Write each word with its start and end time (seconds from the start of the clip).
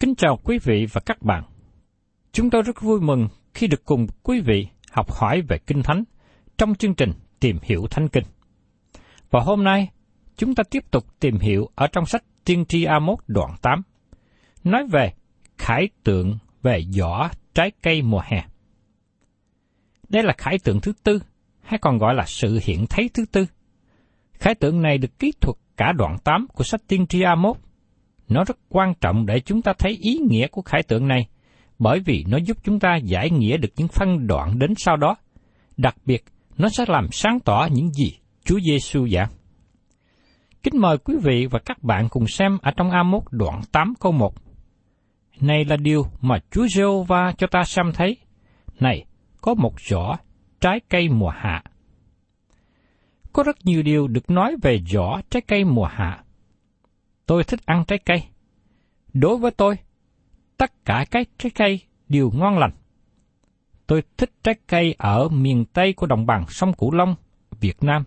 Kính 0.00 0.14
chào 0.14 0.36
quý 0.44 0.58
vị 0.58 0.86
và 0.92 1.00
các 1.06 1.22
bạn. 1.22 1.44
Chúng 2.32 2.50
tôi 2.50 2.62
rất 2.62 2.80
vui 2.80 3.00
mừng 3.00 3.28
khi 3.54 3.66
được 3.66 3.84
cùng 3.84 4.06
quý 4.22 4.40
vị 4.40 4.66
học 4.92 5.12
hỏi 5.12 5.42
về 5.48 5.58
Kinh 5.66 5.82
Thánh 5.82 6.04
trong 6.58 6.74
chương 6.74 6.94
trình 6.94 7.12
Tìm 7.40 7.58
hiểu 7.62 7.86
Thánh 7.90 8.08
Kinh. 8.08 8.24
Và 9.30 9.40
hôm 9.40 9.64
nay, 9.64 9.88
chúng 10.36 10.54
ta 10.54 10.62
tiếp 10.70 10.90
tục 10.90 11.20
tìm 11.20 11.38
hiểu 11.38 11.68
ở 11.74 11.86
trong 11.86 12.06
sách 12.06 12.24
Tiên 12.44 12.64
tri 12.64 12.84
Amos 12.84 13.18
đoạn 13.26 13.54
8, 13.62 13.82
nói 14.64 14.86
về 14.92 15.12
khải 15.58 15.88
tượng 16.04 16.38
về 16.62 16.82
giỏ 16.90 17.28
trái 17.54 17.72
cây 17.82 18.02
mùa 18.02 18.22
hè. 18.24 18.44
Đây 20.08 20.22
là 20.22 20.32
khải 20.38 20.58
tượng 20.58 20.80
thứ 20.80 20.92
tư, 21.02 21.22
hay 21.60 21.78
còn 21.78 21.98
gọi 21.98 22.14
là 22.14 22.24
sự 22.26 22.60
hiện 22.62 22.86
thấy 22.90 23.10
thứ 23.14 23.24
tư. 23.32 23.46
Khải 24.32 24.54
tượng 24.54 24.82
này 24.82 24.98
được 24.98 25.18
kỹ 25.18 25.32
thuật 25.40 25.56
cả 25.76 25.92
đoạn 25.92 26.16
8 26.24 26.46
của 26.54 26.64
sách 26.64 26.80
Tiên 26.88 27.06
tri 27.06 27.22
Amos. 27.22 27.56
Nó 28.30 28.44
rất 28.44 28.58
quan 28.68 28.94
trọng 29.00 29.26
để 29.26 29.40
chúng 29.40 29.62
ta 29.62 29.72
thấy 29.78 29.98
ý 30.00 30.18
nghĩa 30.28 30.46
của 30.46 30.62
khải 30.62 30.82
tượng 30.82 31.08
này, 31.08 31.28
bởi 31.78 32.00
vì 32.00 32.24
nó 32.28 32.36
giúp 32.36 32.56
chúng 32.64 32.80
ta 32.80 32.96
giải 32.96 33.30
nghĩa 33.30 33.56
được 33.56 33.68
những 33.76 33.88
phân 33.88 34.26
đoạn 34.26 34.58
đến 34.58 34.74
sau 34.76 34.96
đó. 34.96 35.16
Đặc 35.76 35.96
biệt, 36.06 36.24
nó 36.58 36.68
sẽ 36.68 36.84
làm 36.88 37.08
sáng 37.12 37.40
tỏ 37.40 37.68
những 37.72 37.92
gì 37.92 38.18
Chúa 38.44 38.60
Giêsu 38.60 39.08
giảng. 39.08 39.28
Kính 40.62 40.80
mời 40.80 40.98
quý 40.98 41.14
vị 41.22 41.46
và 41.46 41.58
các 41.58 41.82
bạn 41.82 42.08
cùng 42.10 42.26
xem 42.26 42.58
ở 42.62 42.70
trong 42.76 42.90
Amos 42.90 43.22
đoạn 43.30 43.60
8 43.72 43.94
câu 44.00 44.12
1. 44.12 44.34
Này 45.40 45.64
là 45.64 45.76
điều 45.76 46.06
mà 46.20 46.38
Chúa 46.50 46.66
giê 46.66 46.84
va 47.08 47.32
cho 47.38 47.46
ta 47.46 47.64
xem 47.64 47.92
thấy. 47.94 48.16
Này, 48.80 49.04
có 49.40 49.54
một 49.54 49.80
giỏ 49.80 50.16
trái 50.60 50.80
cây 50.88 51.08
mùa 51.08 51.28
hạ. 51.28 51.62
Có 53.32 53.42
rất 53.42 53.56
nhiều 53.64 53.82
điều 53.82 54.08
được 54.08 54.30
nói 54.30 54.56
về 54.62 54.78
giỏ 54.92 55.20
trái 55.30 55.40
cây 55.40 55.64
mùa 55.64 55.86
hạ. 55.86 56.24
Tôi 57.30 57.44
thích 57.44 57.60
ăn 57.66 57.84
trái 57.84 57.98
cây. 57.98 58.22
Đối 59.12 59.36
với 59.36 59.50
tôi, 59.50 59.78
tất 60.56 60.84
cả 60.84 61.04
các 61.10 61.28
trái 61.38 61.50
cây 61.54 61.80
đều 62.08 62.30
ngon 62.34 62.58
lành. 62.58 62.70
Tôi 63.86 64.02
thích 64.16 64.30
trái 64.42 64.54
cây 64.66 64.94
ở 64.98 65.28
miền 65.28 65.64
Tây 65.64 65.92
của 65.92 66.06
đồng 66.06 66.26
bằng 66.26 66.44
sông 66.48 66.72
Cửu 66.72 66.90
Long, 66.92 67.14
Việt 67.60 67.82
Nam, 67.82 68.04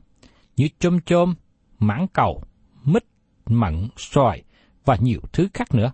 như 0.55 0.67
chôm 0.79 0.99
chôm, 1.05 1.35
mãng 1.79 2.07
cầu, 2.13 2.43
mít, 2.83 3.03
mận, 3.45 3.87
xoài 3.97 4.43
và 4.85 4.97
nhiều 5.01 5.19
thứ 5.33 5.47
khác 5.53 5.75
nữa. 5.75 5.91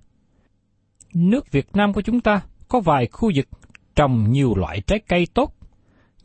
Nước 1.14 1.52
Việt 1.52 1.68
Nam 1.74 1.94
của 1.94 2.02
chúng 2.02 2.22
ta 2.22 2.42
có 2.68 2.80
vài 2.80 3.08
khu 3.08 3.32
vực 3.36 3.48
trồng 3.96 4.32
nhiều 4.32 4.56
loại 4.56 4.82
trái 4.82 5.00
cây 5.08 5.28
tốt, 5.34 5.54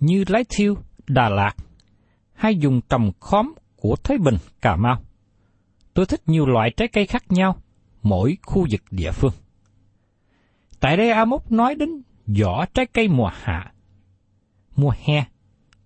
như 0.00 0.24
lái 0.28 0.44
thiêu, 0.48 0.76
Đà 1.06 1.28
Lạt, 1.28 1.54
hay 2.32 2.56
dùng 2.56 2.80
trồng 2.88 3.12
khóm 3.20 3.54
của 3.76 3.96
thái 4.04 4.18
Bình, 4.18 4.36
Cà 4.60 4.76
Mau. 4.76 5.02
Tôi 5.94 6.06
thích 6.06 6.22
nhiều 6.26 6.46
loại 6.46 6.70
trái 6.70 6.88
cây 6.88 7.06
khác 7.06 7.24
nhau, 7.28 7.56
mỗi 8.02 8.38
khu 8.42 8.66
vực 8.70 8.82
địa 8.90 9.12
phương. 9.12 9.32
Tại 10.80 10.96
đây 10.96 11.10
Amos 11.10 11.42
nói 11.50 11.74
đến 11.74 12.02
vỏ 12.38 12.66
trái 12.66 12.86
cây 12.86 13.08
mùa 13.08 13.30
hạ, 13.42 13.72
mùa 14.76 14.92
hè, 15.04 15.24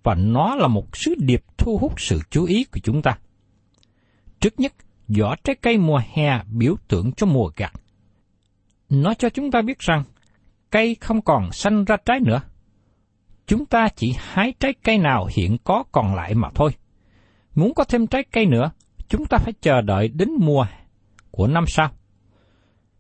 và 0.03 0.15
nó 0.15 0.55
là 0.55 0.69
một 0.69 0.97
sứ 0.97 1.15
điệp 1.19 1.45
thu 1.59 1.79
hút 1.79 2.01
sự 2.01 2.21
chú 2.31 2.45
ý 2.45 2.65
của 2.65 2.81
chúng 2.83 3.03
ta. 3.03 3.19
Trước 4.41 4.61
nhất, 4.61 4.73
vỏ 5.09 5.37
trái 5.45 5.57
cây 5.57 5.79
mùa 5.79 6.01
hè 6.13 6.43
biểu 6.53 6.77
tượng 6.89 7.13
cho 7.13 7.27
mùa 7.27 7.51
gặt. 7.57 7.73
Nó 8.89 9.15
cho 9.15 9.31
chúng 9.31 9.51
ta 9.51 9.63
biết 9.63 9.79
rằng 9.79 10.05
cây 10.71 10.97
không 11.01 11.23
còn 11.23 11.53
xanh 11.53 11.85
ra 11.85 11.97
trái 12.05 12.21
nữa. 12.21 12.41
Chúng 13.47 13.67
ta 13.67 13.89
chỉ 13.97 14.15
hái 14.19 14.53
trái 14.61 14.75
cây 14.85 14.99
nào 14.99 15.29
hiện 15.37 15.57
có 15.65 15.85
còn 15.93 16.15
lại 16.15 16.35
mà 16.35 16.49
thôi. 16.55 16.71
Muốn 17.55 17.75
có 17.75 17.85
thêm 17.85 18.07
trái 18.07 18.25
cây 18.33 18.47
nữa, 18.47 18.71
chúng 19.09 19.27
ta 19.27 19.39
phải 19.39 19.53
chờ 19.61 19.81
đợi 19.81 20.09
đến 20.09 20.29
mùa 20.39 20.67
của 21.31 21.47
năm 21.47 21.65
sau. 21.67 21.91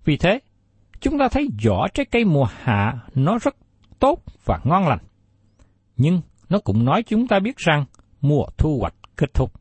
Vì 0.05 0.17
thế, 0.17 0.41
chúng 1.01 1.19
ta 1.19 1.29
thấy 1.29 1.49
vỏ 1.65 1.89
trái 1.89 2.07
cây 2.07 2.25
mùa 2.25 2.49
hạ 2.63 2.99
nó 3.15 3.39
rất 3.39 3.57
tốt 3.99 4.23
và 4.45 4.61
ngon 4.65 4.89
lành. 4.89 4.99
Nhưng 5.97 6.21
nó 6.49 6.59
cũng 6.59 6.85
nói 6.85 7.03
chúng 7.03 7.29
ta 7.29 7.41
biết 7.41 7.57
rằng 7.57 7.85
mùa 8.21 8.45
thu 8.59 8.79
hoạch 8.81 8.95
kết 9.17 9.35
thúc. 9.35 9.53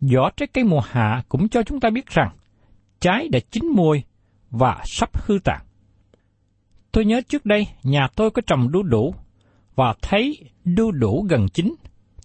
Vỏ 0.00 0.30
trái 0.30 0.46
cây 0.46 0.64
mùa 0.64 0.80
hạ 0.80 1.22
cũng 1.28 1.48
cho 1.48 1.62
chúng 1.62 1.80
ta 1.80 1.90
biết 1.90 2.06
rằng 2.06 2.36
trái 3.00 3.28
đã 3.28 3.38
chín 3.50 3.66
mùi 3.66 4.02
và 4.50 4.82
sắp 4.84 5.10
hư 5.26 5.38
tàn. 5.44 5.60
Tôi 6.92 7.04
nhớ 7.04 7.20
trước 7.28 7.46
đây 7.46 7.68
nhà 7.82 8.08
tôi 8.16 8.30
có 8.30 8.42
trồng 8.46 8.72
đu 8.72 8.82
đủ 8.82 9.14
và 9.74 9.94
thấy 10.02 10.50
đu 10.64 10.90
đủ 10.90 11.26
gần 11.28 11.46
chín. 11.48 11.74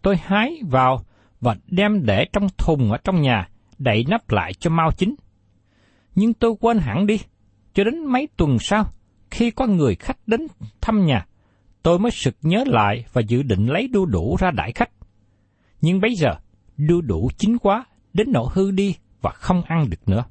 Tôi 0.01 0.17
hái 0.17 0.61
vào 0.69 1.05
và 1.43 1.55
đem 1.67 2.05
để 2.05 2.25
trong 2.33 2.47
thùng 2.57 2.91
ở 2.91 2.97
trong 3.03 3.21
nhà, 3.21 3.49
đậy 3.77 4.05
nắp 4.07 4.31
lại 4.31 4.53
cho 4.53 4.69
mau 4.69 4.91
chín. 4.97 5.15
Nhưng 6.15 6.33
tôi 6.33 6.55
quên 6.59 6.77
hẳn 6.77 7.07
đi, 7.07 7.19
cho 7.73 7.83
đến 7.83 8.05
mấy 8.05 8.27
tuần 8.37 8.59
sau, 8.59 8.85
khi 9.31 9.51
có 9.51 9.67
người 9.67 9.95
khách 9.95 10.17
đến 10.27 10.47
thăm 10.81 11.05
nhà, 11.05 11.25
tôi 11.83 11.99
mới 11.99 12.11
sực 12.11 12.35
nhớ 12.41 12.63
lại 12.67 13.05
và 13.13 13.21
dự 13.21 13.43
định 13.43 13.67
lấy 13.67 13.87
đu 13.87 14.05
đủ 14.05 14.35
ra 14.39 14.51
đãi 14.51 14.71
khách. 14.71 14.89
Nhưng 15.81 16.01
bây 16.01 16.15
giờ, 16.15 16.29
đu 16.77 17.01
đủ 17.01 17.29
chín 17.37 17.57
quá, 17.57 17.85
đến 18.13 18.27
nỗi 18.31 18.49
hư 18.53 18.71
đi 18.71 18.95
và 19.21 19.31
không 19.31 19.61
ăn 19.61 19.89
được 19.89 20.09
nữa. 20.09 20.23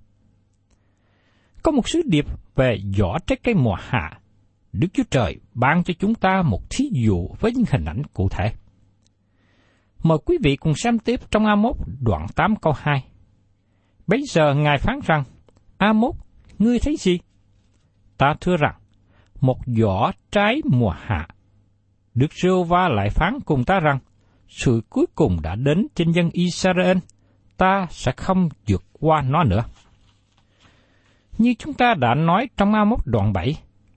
Có 1.63 1.73
một 1.73 1.89
sứ 1.89 2.03
điệp 2.07 2.27
về 2.55 2.79
vỏ 2.99 3.19
trái 3.19 3.39
cây 3.43 3.55
mùa 3.55 3.77
hạ. 3.81 4.19
Đức 4.73 4.89
Chúa 4.93 5.03
Trời 5.11 5.41
ban 5.55 5.85
cho 5.85 5.95
chúng 5.99 6.15
ta 6.15 6.43
một 6.43 6.71
thí 6.71 6.91
dụ 6.93 7.29
với 7.41 7.53
những 7.53 7.65
hình 7.71 7.85
ảnh 7.85 8.03
cụ 8.13 8.29
thể. 8.29 8.53
Mời 10.03 10.19
quý 10.25 10.39
vị 10.43 10.57
cùng 10.57 10.75
xem 10.75 10.99
tiếp 10.99 11.21
trong 11.31 11.45
A1 11.45 11.73
đoạn 12.01 12.27
8 12.37 12.57
câu 12.57 12.73
2. 12.77 13.05
Bây 14.07 14.23
giờ 14.23 14.55
Ngài 14.55 14.79
phán 14.79 15.01
rằng, 15.07 15.25
A1, 15.79 16.13
ngươi 16.59 16.79
thấy 16.79 16.97
gì? 16.97 17.19
Ta 18.19 18.35
thưa 18.41 18.57
rằng, 18.57 18.75
một 19.41 19.59
giỏ 19.67 20.13
trái 20.31 20.61
mùa 20.71 20.95
hạ. 20.99 21.29
Đức 22.15 22.33
rêu 22.43 22.65
va 22.65 22.89
lại 22.89 23.11
phán 23.11 23.39
cùng 23.45 23.65
ta 23.65 23.81
rằng, 23.81 23.99
sự 24.49 24.83
cuối 24.91 25.07
cùng 25.15 25.37
đã 25.43 25.55
đến 25.55 25.87
trên 25.95 26.13
dân 26.13 26.31
Israel, 26.33 26.99
ta 27.57 27.87
sẽ 27.91 28.13
không 28.17 28.49
vượt 28.67 28.83
qua 28.93 29.23
nó 29.23 29.45
nữa. 29.45 29.65
Như 31.39 31.55
chúng 31.59 31.75
ta 31.75 31.95
đã 31.95 32.15
nói 32.15 32.49
trong 32.57 32.73
A1 32.73 32.97
đoạn 33.05 33.33
7, 33.33 33.55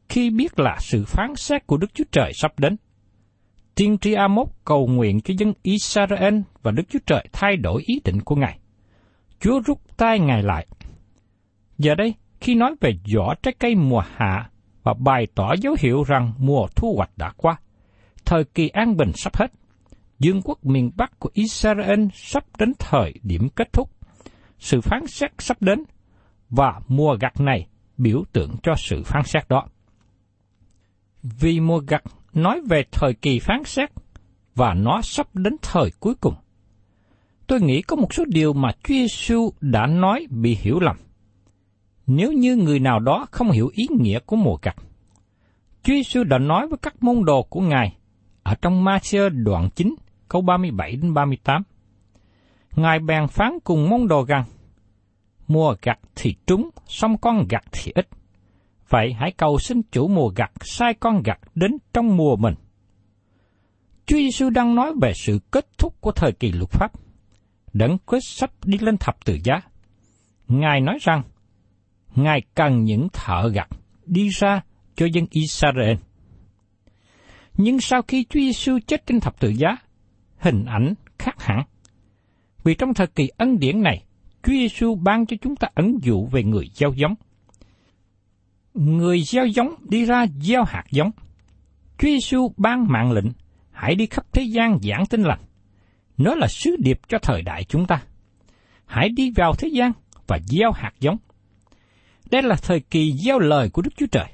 khi 0.10 0.30
biết 0.30 0.60
là 0.60 0.78
sự 0.80 1.04
phán 1.08 1.36
xét 1.36 1.68
của 1.68 1.78
Đức 1.78 1.94
Chúa 1.94 2.04
Trời 2.12 2.31
sắp 2.34 2.60
đến, 2.60 2.75
tiên 3.75 3.98
tri 3.98 4.13
Amos 4.13 4.48
cầu 4.66 4.88
nguyện 4.88 5.22
cho 5.22 5.33
dân 5.38 5.54
Israel 5.62 6.39
và 6.63 6.72
Đức 6.72 6.83
Chúa 6.89 7.00
Trời 7.06 7.27
thay 7.33 7.57
đổi 7.57 7.83
ý 7.86 8.01
định 8.06 8.22
của 8.22 8.36
Ngài. 8.36 8.60
Chúa 9.39 9.60
rút 9.60 9.98
tay 9.98 10.19
Ngài 10.19 10.44
lại. 10.44 10.68
Giờ 11.77 11.95
đây, 11.95 12.13
khi 12.39 12.56
nói 12.56 12.75
về 12.81 12.92
vỏ 13.16 13.36
trái 13.36 13.54
cây 13.60 13.75
mùa 13.75 14.04
hạ 14.16 14.50
và 14.83 14.94
bày 14.94 15.27
tỏ 15.36 15.54
dấu 15.62 15.75
hiệu 15.80 16.04
rằng 16.04 16.33
mùa 16.38 16.68
thu 16.75 16.94
hoạch 16.98 17.18
đã 17.18 17.33
qua, 17.38 17.60
thời 18.25 18.44
kỳ 18.44 18.68
an 18.68 18.98
bình 18.98 19.12
sắp 19.16 19.38
hết, 19.38 19.48
dương 20.19 20.42
quốc 20.44 20.66
miền 20.66 20.92
Bắc 20.95 21.19
của 21.19 21.30
Israel 21.33 22.06
sắp 22.13 22.44
đến 22.60 22.74
thời 22.80 23.13
điểm 23.24 23.50
kết 23.56 23.74
thúc, 23.74 23.89
sự 24.60 24.81
phán 24.81 25.07
xét 25.07 25.31
sắp 25.39 25.62
đến, 25.62 25.83
và 26.50 26.81
mùa 26.88 27.18
gặt 27.19 27.42
này 27.42 27.68
biểu 27.98 28.24
tượng 28.33 28.56
cho 28.63 28.74
sự 28.77 29.04
phán 29.04 29.24
xét 29.24 29.48
đó. 29.50 29.68
Vì 31.24 31.60
mùa 31.60 31.80
gặt 31.88 32.04
nói 32.36 32.62
về 32.62 32.84
thời 32.92 33.14
kỳ 33.14 33.40
phán 33.40 33.64
xét, 33.64 33.90
và 34.56 34.74
nó 34.74 35.02
sắp 35.02 35.28
đến 35.34 35.56
thời 35.62 35.92
cuối 36.00 36.16
cùng. 36.22 36.36
Tôi 37.48 37.62
nghĩ 37.62 37.82
có 37.82 37.96
một 37.96 38.14
số 38.14 38.24
điều 38.28 38.54
mà 38.54 38.72
Chúa 38.72 38.94
Giêsu 38.94 39.52
đã 39.62 39.88
nói 39.88 40.28
bị 40.30 40.58
hiểu 40.62 40.80
lầm. 40.80 40.98
Nếu 42.08 42.32
như 42.32 42.56
người 42.56 42.80
nào 42.80 43.00
đó 43.00 43.26
không 43.32 43.52
hiểu 43.52 43.70
ý 43.74 43.88
nghĩa 44.00 44.20
của 44.20 44.36
mùa 44.36 44.58
gặt, 44.62 44.76
Chúa 45.84 45.94
Giêsu 45.94 46.24
đã 46.24 46.38
nói 46.38 46.68
với 46.68 46.78
các 46.82 47.04
môn 47.04 47.26
đồ 47.26 47.44
của 47.44 47.62
Ngài 47.62 47.96
ở 48.44 48.56
trong 48.62 48.84
Ma-thiơ 48.84 49.30
đoạn 49.30 49.70
9, 49.76 49.96
câu 50.30 50.42
37 50.42 50.96
đến 50.96 51.14
38. 51.14 51.64
Ngài 52.76 53.00
bèn 53.00 53.28
phán 53.28 53.60
cùng 53.64 53.90
môn 53.90 54.08
đồ 54.08 54.26
rằng, 54.26 54.44
mùa 55.48 55.76
gặt 55.82 56.00
thì 56.16 56.36
trúng, 56.48 56.70
xong 56.88 57.18
con 57.18 57.48
gặt 57.50 57.64
thì 57.72 57.92
ít. 57.96 58.08
Vậy 58.90 59.14
hãy 59.14 59.32
cầu 59.32 59.60
xin 59.60 59.82
chủ 59.92 60.08
mùa 60.08 60.30
gặt 60.36 60.52
sai 60.62 60.94
con 60.94 61.22
gặt 61.24 61.40
đến 61.56 61.78
trong 61.94 62.18
mùa 62.18 62.36
mình. 62.36 62.54
Chúa 64.06 64.18
Giêsu 64.18 64.50
đang 64.50 64.76
nói 64.76 64.94
về 65.02 65.14
sự 65.16 65.40
kết 65.52 65.78
thúc 65.78 66.02
của 66.02 66.12
thời 66.12 66.32
kỳ 66.32 66.52
luật 66.52 66.70
pháp. 66.70 66.92
Đấng 67.74 67.98
Christ 68.08 68.40
sắp 68.40 68.52
đi 68.64 68.78
lên 68.78 68.98
thập 68.98 69.26
tự 69.26 69.38
giá. 69.44 69.62
Ngài 70.48 70.82
nói 70.82 70.98
rằng, 71.02 71.24
Ngài 72.16 72.42
cần 72.56 72.84
những 72.84 73.08
thợ 73.14 73.50
gặt 73.54 73.70
đi 74.06 74.30
ra 74.30 74.62
cho 74.96 75.06
dân 75.06 75.26
Israel. 75.30 75.98
Nhưng 77.58 77.80
sau 77.80 78.02
khi 78.02 78.26
Chúa 78.30 78.40
Giêsu 78.40 78.80
chết 78.88 79.06
trên 79.06 79.20
thập 79.20 79.40
tự 79.40 79.50
giá, 79.50 79.78
hình 80.38 80.66
ảnh 80.66 80.94
khác 81.20 81.44
hẳn. 81.44 81.64
Vì 82.64 82.76
trong 82.76 82.94
thời 82.94 83.08
kỳ 83.08 83.30
ân 83.38 83.60
điển 83.60 83.82
này, 83.82 84.04
Chúa 84.44 84.54
Giêsu 84.54 84.96
ban 84.96 85.26
cho 85.26 85.38
chúng 85.42 85.56
ta 85.56 85.68
ấn 85.76 85.98
dụ 86.02 86.26
về 86.26 86.44
người 86.44 86.70
gieo 86.74 86.94
giống. 86.94 87.16
Người 88.75 89.22
gieo 89.22 89.45
giống 89.45 89.75
đi 89.89 90.06
ra 90.06 90.25
gieo 90.42 90.63
hạt 90.63 90.83
giống. 90.92 91.12
Chúa 91.98 92.07
Giêsu 92.07 92.54
ban 92.57 92.88
mạng 92.88 93.12
lệnh, 93.12 93.25
hãy 93.72 93.95
đi 93.95 94.06
khắp 94.06 94.25
thế 94.33 94.44
gian 94.44 94.80
giảng 94.83 95.06
tin 95.06 95.22
lành. 95.22 95.39
Nó 96.18 96.36
là 96.36 96.48
sứ 96.48 96.75
điệp 96.80 97.00
cho 97.07 97.19
thời 97.19 97.42
đại 97.42 97.63
chúng 97.63 97.86
ta. 97.86 98.01
Hãy 98.86 99.10
đi 99.10 99.31
vào 99.36 99.54
thế 99.54 99.68
gian 99.68 99.92
và 100.27 100.39
gieo 100.45 100.72
hạt 100.72 100.94
giống. 101.00 101.18
Đây 102.31 102.44
là 102.44 102.56
thời 102.56 102.80
kỳ 102.80 103.13
gieo 103.13 103.39
lời 103.39 103.69
của 103.69 103.81
Đức 103.81 103.92
Chúa 103.98 104.06
Trời. 104.12 104.27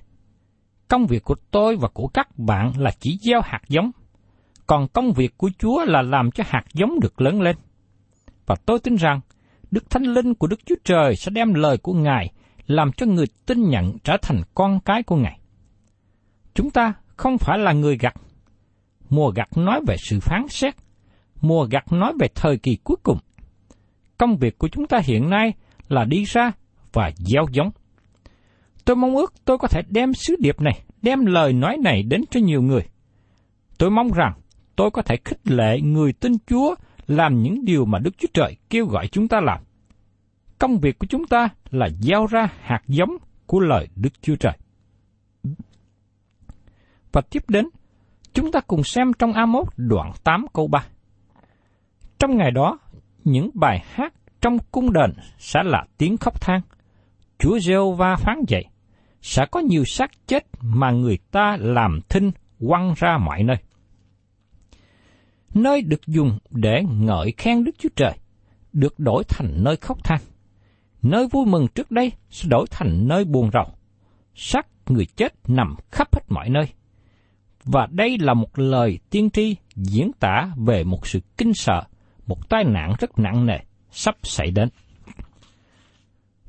Công 0.88 1.08
việc 1.08 1.24
của 1.24 1.36
tôi 1.52 1.76
và 1.76 1.88
của 1.88 2.08
các 2.08 2.38
bạn 2.38 2.72
là 2.78 2.92
chỉ 3.00 3.18
gieo 3.22 3.42
hạt 3.44 3.62
giống, 3.68 3.92
còn 4.68 4.88
công 4.88 5.14
việc 5.14 5.38
của 5.38 5.50
Chúa 5.60 5.86
là 5.86 6.02
làm 6.02 6.32
cho 6.32 6.44
hạt 6.48 6.64
giống 6.74 7.00
được 7.00 7.22
lớn 7.22 7.42
lên. 7.42 7.56
Và 8.46 8.56
tôi 8.66 8.80
tin 8.80 8.96
rằng, 8.96 9.20
Đức 9.72 9.90
Thánh 9.90 10.04
Linh 10.04 10.34
của 10.34 10.48
Đức 10.48 10.60
Chúa 10.66 10.76
Trời 10.84 11.16
sẽ 11.16 11.32
đem 11.32 11.54
lời 11.54 11.78
của 11.78 11.94
Ngài 11.94 12.32
làm 12.72 12.92
cho 12.92 13.06
người 13.06 13.26
tin 13.46 13.70
nhận 13.70 13.98
trở 14.04 14.18
thành 14.22 14.42
con 14.56 14.80
cái 14.86 15.04
của 15.04 15.16
Ngài. 15.16 15.40
Chúng 16.54 16.72
ta 16.72 16.94
không 17.18 17.38
phải 17.38 17.60
là 17.60 17.74
người 17.74 17.98
gặt. 17.98 18.14
Mùa 19.10 19.32
gặt 19.36 19.58
nói 19.58 19.82
về 19.88 19.96
sự 20.10 20.20
phán 20.20 20.48
xét, 20.50 20.76
mùa 21.42 21.68
gặt 21.72 21.92
nói 21.92 22.14
về 22.20 22.28
thời 22.36 22.58
kỳ 22.58 22.78
cuối 22.84 22.98
cùng. 23.04 23.18
Công 24.18 24.38
việc 24.38 24.58
của 24.58 24.68
chúng 24.68 24.88
ta 24.88 25.00
hiện 25.04 25.30
nay 25.30 25.54
là 25.88 26.06
đi 26.06 26.24
ra 26.24 26.52
và 26.94 27.12
gieo 27.18 27.46
giống. 27.52 27.70
Tôi 28.86 28.96
mong 28.96 29.16
ước 29.16 29.34
tôi 29.46 29.58
có 29.58 29.68
thể 29.68 29.82
đem 29.90 30.14
sứ 30.14 30.36
điệp 30.40 30.62
này, 30.62 30.82
đem 31.02 31.26
lời 31.26 31.54
nói 31.54 31.78
này 31.78 32.04
đến 32.04 32.22
cho 32.32 32.40
nhiều 32.40 32.62
người. 32.62 32.84
Tôi 33.78 33.92
mong 33.92 34.12
rằng 34.12 34.34
tôi 34.76 34.92
có 34.92 35.02
thể 35.02 35.16
khích 35.26 35.48
lệ 35.48 35.82
người 35.82 36.14
tin 36.14 36.34
Chúa 36.48 36.76
làm 37.08 37.42
những 37.42 37.66
điều 37.66 37.86
mà 37.86 38.00
Đức 38.00 38.18
Chúa 38.18 38.28
Trời 38.34 38.56
kêu 38.70 38.86
gọi 38.86 39.08
chúng 39.08 39.28
ta 39.28 39.42
làm. 39.42 39.62
Công 40.62 40.80
việc 40.80 41.00
của 41.00 41.08
chúng 41.10 41.28
ta 41.28 41.50
là 41.72 41.90
gieo 42.02 42.26
ra 42.26 42.50
hạt 42.62 42.82
giống 42.88 43.18
của 43.46 43.60
lời 43.60 43.88
Đức 43.96 44.22
Chúa 44.22 44.36
Trời. 44.36 44.58
Và 47.12 47.22
tiếp 47.30 47.50
đến, 47.50 47.70
chúng 48.34 48.52
ta 48.52 48.60
cùng 48.60 48.84
xem 48.84 49.14
trong 49.20 49.32
A1 49.32 49.64
đoạn 49.78 50.12
8 50.24 50.46
câu 50.54 50.68
3. 50.68 50.86
Trong 52.20 52.38
ngày 52.38 52.52
đó, 52.52 52.80
những 53.24 53.50
bài 53.54 53.84
hát 53.92 54.14
trong 54.42 54.58
cung 54.72 54.94
đền 54.94 55.14
sẽ 55.38 55.64
là 55.64 55.86
tiếng 55.98 56.18
khóc 56.18 56.42
than. 56.42 56.62
Chúa 57.40 57.60
giê 57.60 57.76
va 57.98 58.16
phán 58.16 58.38
dạy, 58.48 58.66
sẽ 59.22 59.46
có 59.52 59.60
nhiều 59.60 59.84
xác 59.86 60.12
chết 60.28 60.46
mà 60.62 60.92
người 60.92 61.18
ta 61.32 61.58
làm 61.60 62.00
thinh 62.10 62.32
quăng 62.68 62.94
ra 62.98 63.18
mọi 63.18 63.44
nơi. 63.44 63.58
Nơi 65.54 65.82
được 65.82 66.08
dùng 66.08 66.38
để 66.50 66.84
ngợi 66.90 67.34
khen 67.38 67.64
Đức 67.64 67.76
Chúa 67.80 67.90
Trời, 67.96 68.14
được 68.74 69.00
đổi 69.00 69.24
thành 69.24 69.64
nơi 69.64 69.76
khóc 69.76 70.04
than. 70.04 70.20
Nơi 71.02 71.28
vui 71.28 71.46
mừng 71.46 71.68
trước 71.68 71.92
đây 71.92 72.12
sẽ 72.30 72.50
đổi 72.50 72.66
thành 72.72 73.08
nơi 73.08 73.26
buồn 73.26 73.50
rầu. 73.54 73.66
Xác 74.36 74.68
người 74.90 75.06
chết 75.06 75.34
nằm 75.48 75.76
khắp 75.92 76.16
hết 76.16 76.22
mọi 76.30 76.50
nơi. 76.50 76.66
Và 77.64 77.88
đây 77.92 78.18
là 78.20 78.34
một 78.34 78.60
lời 78.60 79.00
tiên 79.10 79.30
tri 79.30 79.56
diễn 79.76 80.12
tả 80.20 80.52
về 80.58 80.84
một 80.84 81.08
sự 81.08 81.20
kinh 81.38 81.54
sợ, 81.54 81.84
một 82.28 82.50
tai 82.50 82.64
nạn 82.64 82.94
rất 83.00 83.20
nặng 83.20 83.46
nề 83.46 83.58
sắp 83.92 84.16
xảy 84.24 84.52
đến. 84.52 84.70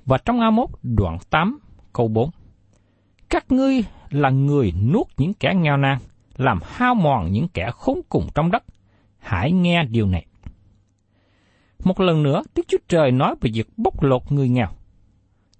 Và 0.04 0.18
trong 0.24 0.40
A1 0.40 0.66
đoạn 0.82 1.18
8 1.30 1.58
câu 1.92 2.08
4 2.08 2.30
Các 3.30 3.52
ngươi 3.52 3.84
là 4.10 4.30
người 4.30 4.72
nuốt 4.92 5.06
những 5.16 5.34
kẻ 5.34 5.54
nghèo 5.56 5.76
nàn, 5.76 5.98
làm 6.36 6.60
hao 6.64 6.94
mòn 6.94 7.32
những 7.32 7.48
kẻ 7.48 7.70
khốn 7.72 8.00
cùng 8.08 8.26
trong 8.34 8.50
đất. 8.50 8.64
Hãy 9.18 9.52
nghe 9.52 9.84
điều 9.84 10.06
này. 10.06 10.26
Một 11.84 12.00
lần 12.00 12.22
nữa, 12.22 12.42
Đức 12.54 12.62
Chúa 12.68 12.78
Trời 12.88 13.10
nói 13.10 13.34
về 13.40 13.50
việc 13.54 13.68
bóc 13.76 14.02
lột 14.02 14.32
người 14.32 14.48
nghèo. 14.48 14.68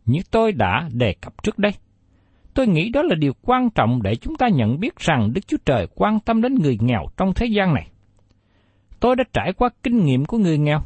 Như 0.05 0.21
tôi 0.31 0.53
đã 0.53 0.89
đề 0.93 1.15
cập 1.21 1.43
trước 1.43 1.59
đây, 1.59 1.73
tôi 2.55 2.67
nghĩ 2.67 2.89
đó 2.89 3.03
là 3.03 3.15
điều 3.15 3.33
quan 3.43 3.71
trọng 3.71 4.03
để 4.03 4.17
chúng 4.17 4.37
ta 4.37 4.49
nhận 4.49 4.81
biết 4.81 4.97
rằng 4.97 5.33
Đức 5.35 5.47
Chúa 5.47 5.57
Trời 5.65 5.87
quan 5.95 6.21
tâm 6.21 6.43
đến 6.43 6.55
người 6.55 6.79
nghèo 6.81 7.07
trong 7.17 7.35
thế 7.35 7.47
gian 7.47 7.75
này. 7.75 7.89
Tôi 9.01 9.17
đã 9.17 9.25
trải 9.33 9.53
qua 9.53 9.69
kinh 9.83 10.05
nghiệm 10.05 10.25
của 10.25 10.39
người 10.39 10.59
nghèo. 10.59 10.83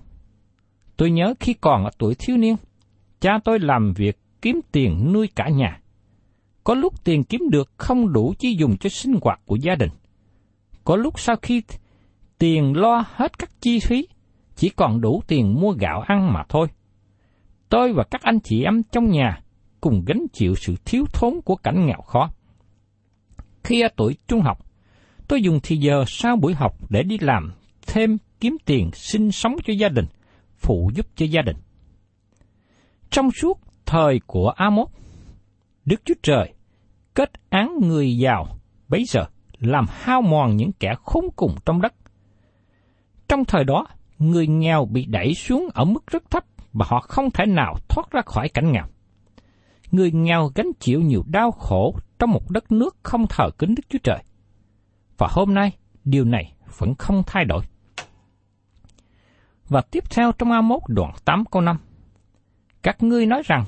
Tôi 0.96 1.10
nhớ 1.10 1.34
khi 1.40 1.54
còn 1.54 1.84
ở 1.84 1.90
tuổi 1.98 2.14
thiếu 2.18 2.36
niên, 2.36 2.56
cha 3.20 3.38
tôi 3.44 3.58
làm 3.58 3.92
việc 3.92 4.18
kiếm 4.42 4.60
tiền 4.72 5.12
nuôi 5.12 5.28
cả 5.36 5.48
nhà. 5.48 5.80
Có 6.64 6.74
lúc 6.74 7.04
tiền 7.04 7.24
kiếm 7.24 7.40
được 7.50 7.70
không 7.76 8.12
đủ 8.12 8.34
chi 8.38 8.56
dùng 8.58 8.76
cho 8.76 8.88
sinh 8.88 9.14
hoạt 9.22 9.40
của 9.46 9.56
gia 9.56 9.74
đình. 9.74 9.90
Có 10.84 10.96
lúc 10.96 11.20
sau 11.20 11.36
khi 11.36 11.62
tiền 12.38 12.76
lo 12.76 13.04
hết 13.14 13.38
các 13.38 13.50
chi 13.60 13.80
phí, 13.80 14.08
chỉ 14.56 14.68
còn 14.68 15.00
đủ 15.00 15.22
tiền 15.26 15.60
mua 15.60 15.72
gạo 15.72 16.00
ăn 16.00 16.32
mà 16.32 16.42
thôi. 16.48 16.68
Tôi 17.68 17.92
và 17.92 18.04
các 18.10 18.22
anh 18.22 18.40
chị 18.40 18.62
em 18.62 18.82
trong 18.92 19.10
nhà 19.10 19.40
cùng 19.80 20.04
gánh 20.06 20.26
chịu 20.32 20.54
sự 20.54 20.74
thiếu 20.84 21.04
thốn 21.12 21.40
của 21.44 21.56
cảnh 21.56 21.86
nghèo 21.86 22.00
khó. 22.00 22.30
Khi 23.64 23.80
ở 23.80 23.88
tuổi 23.96 24.16
trung 24.28 24.40
học, 24.40 24.58
tôi 25.28 25.42
dùng 25.42 25.60
thì 25.62 25.76
giờ 25.76 26.04
sau 26.06 26.36
buổi 26.36 26.54
học 26.54 26.76
để 26.90 27.02
đi 27.02 27.18
làm 27.18 27.52
thêm 27.86 28.18
kiếm 28.40 28.56
tiền 28.64 28.90
sinh 28.92 29.32
sống 29.32 29.56
cho 29.66 29.72
gia 29.72 29.88
đình, 29.88 30.06
phụ 30.56 30.90
giúp 30.94 31.06
cho 31.16 31.26
gia 31.26 31.42
đình. 31.42 31.56
Trong 33.10 33.30
suốt 33.30 33.60
thời 33.86 34.20
của 34.26 34.50
Amos, 34.50 34.88
Đức 35.84 36.00
Chúa 36.04 36.14
Trời 36.22 36.52
kết 37.14 37.30
án 37.48 37.78
người 37.82 38.16
giàu 38.18 38.46
bấy 38.88 39.04
giờ 39.04 39.24
làm 39.58 39.86
hao 39.88 40.22
mòn 40.22 40.56
những 40.56 40.72
kẻ 40.72 40.94
khốn 41.02 41.24
cùng 41.36 41.54
trong 41.64 41.80
đất. 41.80 41.94
Trong 43.28 43.44
thời 43.44 43.64
đó, 43.64 43.86
người 44.18 44.46
nghèo 44.46 44.84
bị 44.84 45.06
đẩy 45.06 45.34
xuống 45.34 45.68
ở 45.74 45.84
mức 45.84 46.06
rất 46.06 46.30
thấp 46.30 46.44
và 46.72 46.86
họ 46.88 47.00
không 47.00 47.30
thể 47.30 47.46
nào 47.46 47.74
thoát 47.88 48.10
ra 48.10 48.22
khỏi 48.26 48.48
cảnh 48.48 48.72
nghèo. 48.72 48.84
người 49.90 50.12
nghèo 50.12 50.50
gánh 50.54 50.70
chịu 50.80 51.00
nhiều 51.00 51.22
đau 51.26 51.50
khổ 51.50 51.94
trong 52.18 52.30
một 52.30 52.50
đất 52.50 52.72
nước 52.72 52.96
không 53.02 53.26
thờ 53.28 53.50
kính 53.58 53.74
Đức 53.74 53.82
Chúa 53.88 53.98
Trời. 54.02 54.22
Và 55.18 55.28
hôm 55.30 55.54
nay, 55.54 55.72
điều 56.04 56.24
này 56.24 56.52
vẫn 56.78 56.94
không 56.94 57.22
thay 57.26 57.44
đổi. 57.44 57.64
Và 59.68 59.80
tiếp 59.80 60.04
theo 60.10 60.32
trong 60.32 60.48
A1 60.48 60.78
đoạn 60.88 61.12
8 61.24 61.44
câu 61.50 61.62
5. 61.62 61.76
Các 62.82 63.02
ngươi 63.02 63.26
nói 63.26 63.42
rằng, 63.44 63.64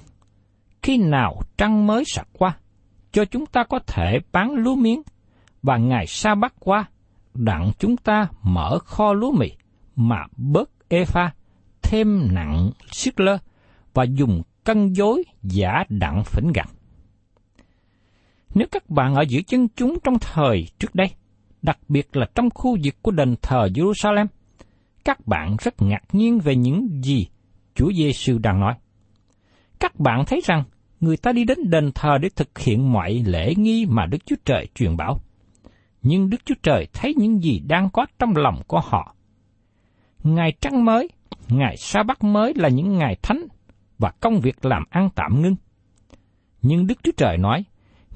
khi 0.83 0.99
nào 0.99 1.40
trăng 1.57 1.87
mới 1.87 2.05
sạc 2.07 2.28
qua, 2.33 2.57
cho 3.12 3.25
chúng 3.25 3.47
ta 3.47 3.64
có 3.64 3.78
thể 3.87 4.19
bán 4.33 4.55
lúa 4.55 4.75
miếng, 4.75 5.02
và 5.62 5.76
ngày 5.76 6.07
sa 6.07 6.35
bắt 6.35 6.55
qua, 6.59 6.85
đặng 7.35 7.71
chúng 7.78 7.97
ta 7.97 8.28
mở 8.43 8.78
kho 8.78 9.12
lúa 9.12 9.33
mì, 9.33 9.50
mà 9.99 10.26
bớt 10.37 10.71
epha, 10.88 11.31
thêm 11.83 12.35
nặng 12.35 12.71
siết 12.93 13.21
lơ, 13.21 13.38
và 13.95 14.05
dùng 14.05 14.43
cân 14.64 14.93
dối 14.93 15.25
giả 15.43 15.85
đặng 15.88 16.23
phỉnh 16.25 16.52
gặt. 16.55 16.69
Nếu 18.55 18.67
các 18.71 18.90
bạn 18.90 19.14
ở 19.14 19.23
giữa 19.28 19.40
chân 19.47 19.69
chúng 19.76 19.99
trong 20.05 20.19
thời 20.21 20.67
trước 20.78 20.95
đây, 20.95 21.09
đặc 21.62 21.78
biệt 21.88 22.17
là 22.17 22.26
trong 22.35 22.49
khu 22.55 22.76
vực 22.85 22.95
của 23.02 23.11
đền 23.11 23.35
thờ 23.43 23.69
Jerusalem, 23.75 24.26
các 25.05 25.26
bạn 25.26 25.57
rất 25.61 25.83
ngạc 25.83 26.02
nhiên 26.12 26.38
về 26.38 26.57
những 26.57 26.88
gì 27.02 27.26
Chúa 27.75 27.90
Giêsu 27.93 28.38
đang 28.38 28.61
nói. 28.61 28.75
Các 29.81 30.00
bạn 30.00 30.25
thấy 30.26 30.40
rằng 30.45 30.64
người 31.00 31.17
ta 31.17 31.33
đi 31.33 31.45
đến 31.45 31.59
đền 31.71 31.90
thờ 31.95 32.19
để 32.23 32.28
thực 32.37 32.59
hiện 32.59 32.93
mọi 32.93 33.23
lễ 33.26 33.55
nghi 33.57 33.87
mà 33.88 34.07
Đức 34.07 34.26
Chúa 34.26 34.37
Trời 34.45 34.69
truyền 34.75 34.97
bảo. 34.97 35.21
Nhưng 36.02 36.31
Đức 36.31 36.45
Chúa 36.45 36.55
Trời 36.62 36.87
thấy 36.93 37.14
những 37.17 37.43
gì 37.43 37.61
đang 37.67 37.90
có 37.90 38.07
trong 38.19 38.37
lòng 38.37 38.62
của 38.67 38.81
họ. 38.81 39.14
Ngày 40.35 40.52
trăng 40.61 40.85
mới, 40.85 41.08
ngày 41.49 41.76
sa 41.76 42.02
bát 42.02 42.25
mới 42.25 42.54
là 42.56 42.68
những 42.68 42.99
ngày 42.99 43.16
thánh 43.23 43.47
và 43.99 44.11
công 44.20 44.40
việc 44.40 44.64
làm 44.64 44.85
ăn 44.90 45.08
tạm 45.14 45.42
ngưng. 45.42 45.56
Nhưng 46.62 46.87
Đức 46.87 46.94
Chúa 47.02 47.12
Trời 47.16 47.37
nói, 47.37 47.64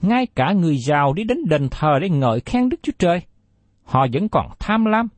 ngay 0.03 0.27
cả 0.27 0.53
người 0.53 0.77
giàu 0.79 1.13
đi 1.13 1.25
đến 1.25 1.39
đền 1.49 1.69
thờ 1.71 1.99
để 2.01 2.09
ngợi 2.09 2.41
khen 2.41 2.69
Đức 2.69 2.77
Chúa 2.83 2.93
Trời, 2.99 3.21
họ 3.85 4.07
vẫn 4.13 4.29
còn 4.29 4.47
tham 4.59 4.85
lam. 4.85 5.09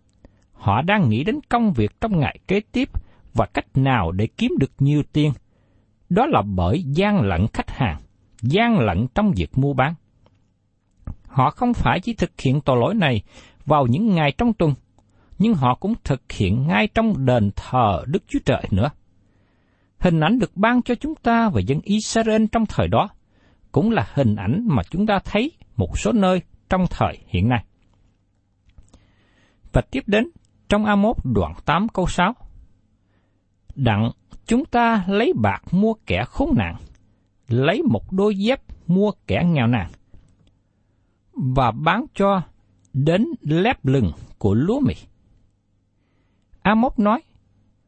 Họ 0.53 0.83
đang 0.83 1.09
nghĩ 1.09 1.25
đến 1.25 1.41
công 1.49 1.73
việc 1.73 2.01
trong 2.01 2.21
ngày 2.21 2.39
kế 2.49 2.61
tiếp 2.73 2.89
và 3.35 3.47
cách 3.47 3.67
nào 3.75 4.13
để 4.13 4.29
kiếm 4.37 4.53
được 4.59 4.73
nhiều 4.79 5.03
tiền. 5.13 5.33
Đó 6.09 6.27
là 6.27 6.43
bởi 6.43 6.83
gian 6.83 7.21
lận 7.21 7.47
khách 7.53 7.71
hàng, 7.71 8.01
gian 8.43 8.79
lận 8.79 9.07
trong 9.15 9.33
việc 9.37 9.59
mua 9.59 9.73
bán. 9.73 9.95
Họ 11.27 11.51
không 11.51 11.75
phải 11.75 12.01
chỉ 12.01 12.15
thực 12.15 12.41
hiện 12.41 12.61
tội 12.61 12.77
lỗi 12.81 12.95
này 12.95 13.23
vào 13.67 13.87
những 13.87 14.15
ngày 14.15 14.33
trong 14.39 14.53
tuần, 14.53 14.75
nhưng 15.39 15.55
họ 15.55 15.75
cũng 15.75 15.95
thực 16.05 16.33
hiện 16.33 16.67
ngay 16.67 16.89
trong 16.95 17.27
đền 17.27 17.51
thờ 17.57 18.05
Đức 18.07 18.23
Chúa 18.29 18.39
Trời 18.45 18.63
nữa. 18.71 18.91
Hình 19.99 20.21
ảnh 20.21 20.39
được 20.39 20.57
ban 20.57 20.83
cho 20.83 20.95
chúng 20.95 21.15
ta 21.15 21.49
về 21.49 21.63
dân 21.63 21.81
Israel 21.81 22.45
trong 22.53 22.67
thời 22.67 22.89
đó, 22.89 23.09
cũng 23.73 23.91
là 23.91 24.09
hình 24.15 24.37
ảnh 24.37 24.65
mà 24.67 24.83
chúng 24.91 25.07
ta 25.07 25.19
thấy 25.25 25.53
một 25.77 25.99
số 25.99 26.13
nơi 26.13 26.43
trong 26.69 26.87
thời 26.91 27.19
hiện 27.27 27.49
nay. 27.49 27.65
Và 29.73 29.81
tiếp 29.91 30.05
đến 30.07 30.29
trong 30.69 30.85
A1 30.85 31.15
đoạn 31.25 31.55
8 31.65 31.89
câu 31.89 32.07
6. 32.07 32.35
Đặng 33.75 34.11
chúng 34.47 34.65
ta 34.65 35.05
lấy 35.09 35.33
bạc 35.43 35.63
mua 35.71 35.95
kẻ 36.07 36.25
khốn 36.25 36.55
nạn, 36.57 36.77
lấy 37.49 37.83
một 37.83 38.13
đôi 38.13 38.37
dép 38.37 38.61
mua 38.87 39.13
kẻ 39.27 39.45
nghèo 39.45 39.67
nàn, 39.67 39.91
và 41.33 41.71
bán 41.71 42.05
cho 42.15 42.43
đến 42.93 43.27
lép 43.41 43.87
lừng 43.87 44.13
của 44.39 44.55
lúa 44.55 44.81
mì. 44.81 44.95
Amos 46.65 46.93
nói, 46.97 47.23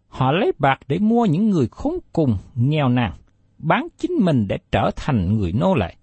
họ 0.09 0.33
lấy 0.33 0.53
bạc 0.59 0.79
để 0.89 0.99
mua 0.99 1.27
những 1.27 1.51
người 1.51 1.69
khốn 1.71 1.99
cùng, 2.13 2.37
nghèo 2.55 2.89
nàn, 2.89 3.13
bán 3.59 3.89
chính 3.99 4.13
mình 4.13 4.47
để 4.49 4.59
trở 4.73 4.91
thành 4.97 5.39
người 5.39 5.53
nô 5.53 5.75
lệ. 5.75 5.95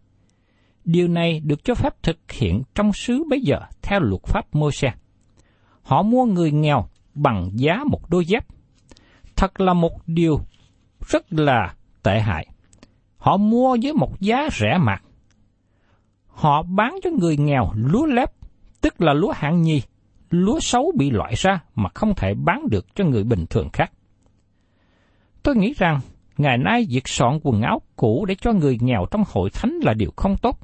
Điều 0.85 1.07
này 1.07 1.39
được 1.39 1.63
cho 1.63 1.75
phép 1.75 2.03
thực 2.03 2.31
hiện 2.31 2.63
trong 2.75 2.93
xứ 2.93 3.23
bấy 3.29 3.41
giờ 3.41 3.59
theo 3.81 3.99
luật 3.99 4.23
pháp 4.23 4.55
môi 4.55 4.71
xe. 4.71 4.93
Họ 5.81 6.01
mua 6.01 6.25
người 6.25 6.51
nghèo 6.51 6.85
bằng 7.13 7.49
giá 7.53 7.83
một 7.85 8.09
đôi 8.09 8.25
dép. 8.25 8.45
Thật 9.35 9.61
là 9.61 9.73
một 9.73 10.07
điều 10.07 10.39
rất 11.07 11.33
là 11.33 11.75
tệ 12.03 12.19
hại. 12.19 12.47
Họ 13.17 13.37
mua 13.37 13.77
với 13.83 13.93
một 13.93 14.19
giá 14.19 14.47
rẻ 14.59 14.77
mạt. 14.77 15.01
Họ 16.27 16.63
bán 16.63 16.95
cho 17.03 17.09
người 17.09 17.37
nghèo 17.37 17.71
lúa 17.75 18.05
lép, 18.05 18.31
tức 18.81 19.01
là 19.01 19.13
lúa 19.13 19.31
hạng 19.31 19.61
nhì, 19.61 19.81
lúa 20.33 20.59
xấu 20.59 20.91
bị 20.95 21.09
loại 21.09 21.33
ra 21.37 21.59
mà 21.75 21.89
không 21.95 22.15
thể 22.15 22.33
bán 22.33 22.69
được 22.69 22.95
cho 22.95 23.05
người 23.05 23.23
bình 23.23 23.45
thường 23.49 23.69
khác. 23.73 23.91
Tôi 25.43 25.55
nghĩ 25.55 25.73
rằng, 25.77 25.99
ngày 26.37 26.57
nay 26.57 26.85
việc 26.89 27.07
soạn 27.07 27.39
quần 27.43 27.61
áo 27.61 27.81
cũ 27.95 28.25
để 28.27 28.35
cho 28.41 28.53
người 28.53 28.77
nghèo 28.81 29.05
trong 29.11 29.23
hội 29.27 29.49
thánh 29.53 29.79
là 29.81 29.93
điều 29.93 30.11
không 30.15 30.35
tốt. 30.41 30.59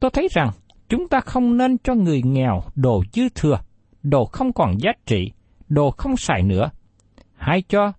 Tôi 0.00 0.10
thấy 0.10 0.28
rằng, 0.30 0.50
chúng 0.88 1.08
ta 1.08 1.20
không 1.20 1.56
nên 1.56 1.78
cho 1.78 1.94
người 1.94 2.22
nghèo 2.22 2.62
đồ 2.74 3.02
dư 3.12 3.28
thừa, 3.34 3.58
đồ 4.02 4.24
không 4.24 4.52
còn 4.52 4.80
giá 4.80 4.90
trị, 5.06 5.32
đồ 5.68 5.90
không 5.90 6.16
xài 6.16 6.42
nữa, 6.42 6.70
hay 7.36 7.62
cho 7.62 7.92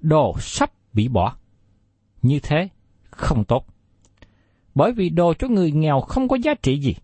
đồ 0.00 0.34
sắp 0.38 0.70
bị 0.92 1.08
bỏ. 1.08 1.36
Như 2.22 2.40
thế, 2.42 2.68
không 3.10 3.44
tốt. 3.44 3.66
Bởi 4.74 4.92
vì 4.92 5.08
đồ 5.08 5.34
cho 5.34 5.48
người 5.48 5.72
nghèo 5.72 6.00
không 6.00 6.28
có 6.28 6.36
giá 6.42 6.54
trị 6.62 6.80
gì. 6.80 6.94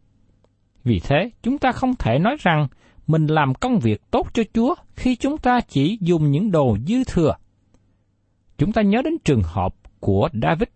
Vì 0.91 1.01
thế, 1.01 1.31
chúng 1.43 1.59
ta 1.59 1.73
không 1.73 1.97
thể 1.97 2.19
nói 2.19 2.37
rằng 2.41 2.69
mình 3.07 3.27
làm 3.27 3.55
công 3.55 3.79
việc 3.79 4.11
tốt 4.11 4.29
cho 4.35 4.43
Chúa 4.55 4.75
khi 4.97 5.17
chúng 5.17 5.39
ta 5.39 5.61
chỉ 5.61 5.99
dùng 6.01 6.31
những 6.31 6.51
đồ 6.51 6.77
dư 6.87 7.05
thừa. 7.05 7.37
Chúng 8.59 8.73
ta 8.73 8.83
nhớ 8.83 9.03
đến 9.03 9.15
trường 9.25 9.43
hợp 9.45 9.75
của 10.01 10.29
David. 10.43 10.69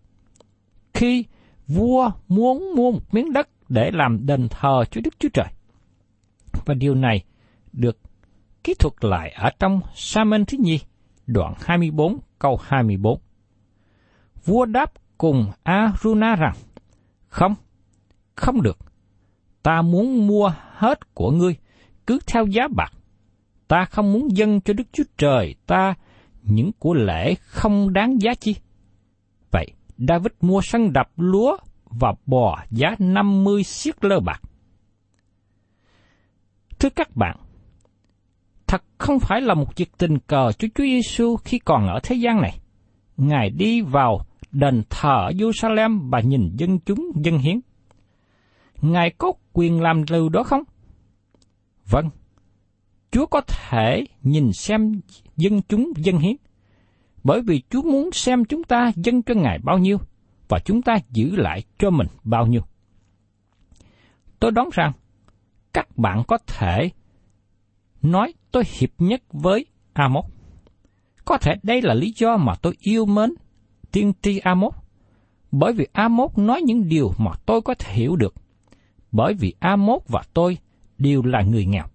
Khi 0.93 1.25
vua 1.67 2.11
muốn 2.27 2.75
mua 2.75 2.91
một 2.91 3.13
miếng 3.13 3.33
đất 3.33 3.49
để 3.69 3.91
làm 3.91 4.25
đền 4.25 4.47
thờ 4.49 4.83
cho 4.91 5.01
Đức 5.03 5.19
Chúa 5.19 5.29
Trời. 5.33 5.47
Và 6.65 6.73
điều 6.73 6.95
này 6.95 7.23
được 7.73 7.97
kỹ 8.63 8.73
thuật 8.73 8.93
lại 9.01 9.31
ở 9.31 9.49
trong 9.59 9.81
Samen 9.95 10.45
thứ 10.45 10.57
nhi, 10.61 10.79
đoạn 11.27 11.53
24 11.61 12.17
câu 12.39 12.59
24. 12.63 13.19
Vua 14.45 14.65
đáp 14.65 14.91
cùng 15.17 15.51
Aruna 15.63 16.35
rằng, 16.35 16.55
không, 17.27 17.55
không 18.35 18.61
được. 18.61 18.84
Ta 19.65 19.81
muốn 19.81 20.27
mua 20.27 20.53
hết 20.73 21.13
của 21.13 21.31
ngươi, 21.31 21.55
cứ 22.07 22.19
theo 22.27 22.45
giá 22.45 22.67
bạc. 22.75 22.93
Ta 23.67 23.85
không 23.85 24.13
muốn 24.13 24.37
dâng 24.37 24.61
cho 24.61 24.73
Đức 24.73 24.83
Chúa 24.93 25.03
Trời 25.17 25.55
ta 25.67 25.93
những 26.43 26.71
của 26.79 26.93
lễ 26.93 27.35
không 27.35 27.93
đáng 27.93 28.21
giá 28.21 28.33
chi. 28.33 28.55
Vậy, 29.51 29.67
David 29.97 30.31
mua 30.41 30.61
sân 30.61 30.93
đập 30.93 31.09
lúa 31.17 31.57
và 31.85 32.13
bò 32.25 32.63
giá 32.71 32.95
50 32.99 33.63
siết 33.63 34.05
lơ 34.05 34.19
bạc. 34.19 34.41
Thưa 36.79 36.89
các 36.89 37.15
bạn, 37.15 37.37
thật 38.67 38.83
không 38.97 39.19
phải 39.19 39.41
là 39.41 39.53
một 39.53 39.75
việc 39.75 39.91
tình 39.97 40.19
cờ 40.19 40.51
cho 40.51 40.67
Chúa 40.75 40.83
Giêsu 40.83 41.35
khi 41.35 41.59
còn 41.59 41.87
ở 41.87 41.99
thế 42.03 42.15
gian 42.15 42.41
này. 42.41 42.59
Ngài 43.17 43.49
đi 43.49 43.81
vào 43.81 44.25
đền 44.51 44.83
thờ 44.89 45.29
Jerusalem 45.29 46.09
và 46.09 46.19
nhìn 46.19 46.55
dân 46.55 46.79
chúng 46.79 47.11
dân 47.15 47.37
hiến. 47.37 47.59
Ngài 48.81 49.09
có 49.17 49.33
quyền 49.53 49.81
làm 49.81 50.05
điều 50.05 50.29
đó 50.29 50.43
không? 50.43 50.63
Vâng, 51.89 52.09
Chúa 53.11 53.25
có 53.25 53.41
thể 53.41 54.03
nhìn 54.21 54.53
xem 54.53 55.01
dân 55.37 55.61
chúng 55.69 55.93
dân 55.97 56.17
hiến, 56.17 56.35
bởi 57.23 57.41
vì 57.41 57.61
Chúa 57.69 57.81
muốn 57.81 58.11
xem 58.11 58.45
chúng 58.45 58.63
ta 58.63 58.91
dân 58.95 59.23
cho 59.23 59.33
Ngài 59.33 59.59
bao 59.63 59.77
nhiêu, 59.77 59.97
và 60.49 60.59
chúng 60.65 60.81
ta 60.81 60.97
giữ 61.09 61.35
lại 61.35 61.63
cho 61.79 61.89
mình 61.89 62.07
bao 62.23 62.47
nhiêu. 62.47 62.61
Tôi 64.39 64.51
đoán 64.51 64.69
rằng, 64.73 64.91
các 65.73 65.97
bạn 65.97 66.23
có 66.27 66.37
thể 66.47 66.89
nói 68.01 68.33
tôi 68.51 68.63
hiệp 68.79 68.89
nhất 68.97 69.21
với 69.31 69.65
Amos. 69.93 70.25
Có 71.25 71.37
thể 71.37 71.55
đây 71.63 71.81
là 71.81 71.93
lý 71.93 72.13
do 72.15 72.37
mà 72.37 72.55
tôi 72.61 72.75
yêu 72.79 73.05
mến 73.05 73.29
tiên 73.91 74.13
tri 74.21 74.39
Amos, 74.39 74.73
bởi 75.51 75.73
vì 75.73 75.87
Amos 75.91 76.37
nói 76.37 76.61
những 76.61 76.89
điều 76.89 77.11
mà 77.17 77.31
tôi 77.45 77.61
có 77.61 77.73
thể 77.73 77.93
hiểu 77.93 78.15
được, 78.15 78.33
bởi 79.15 79.33
vì 79.33 79.53
Amos 79.59 80.01
và 80.07 80.23
tôi 80.33 80.57
đều 80.97 81.23
là 81.23 81.41
người 81.41 81.65
nghèo. 81.65 81.85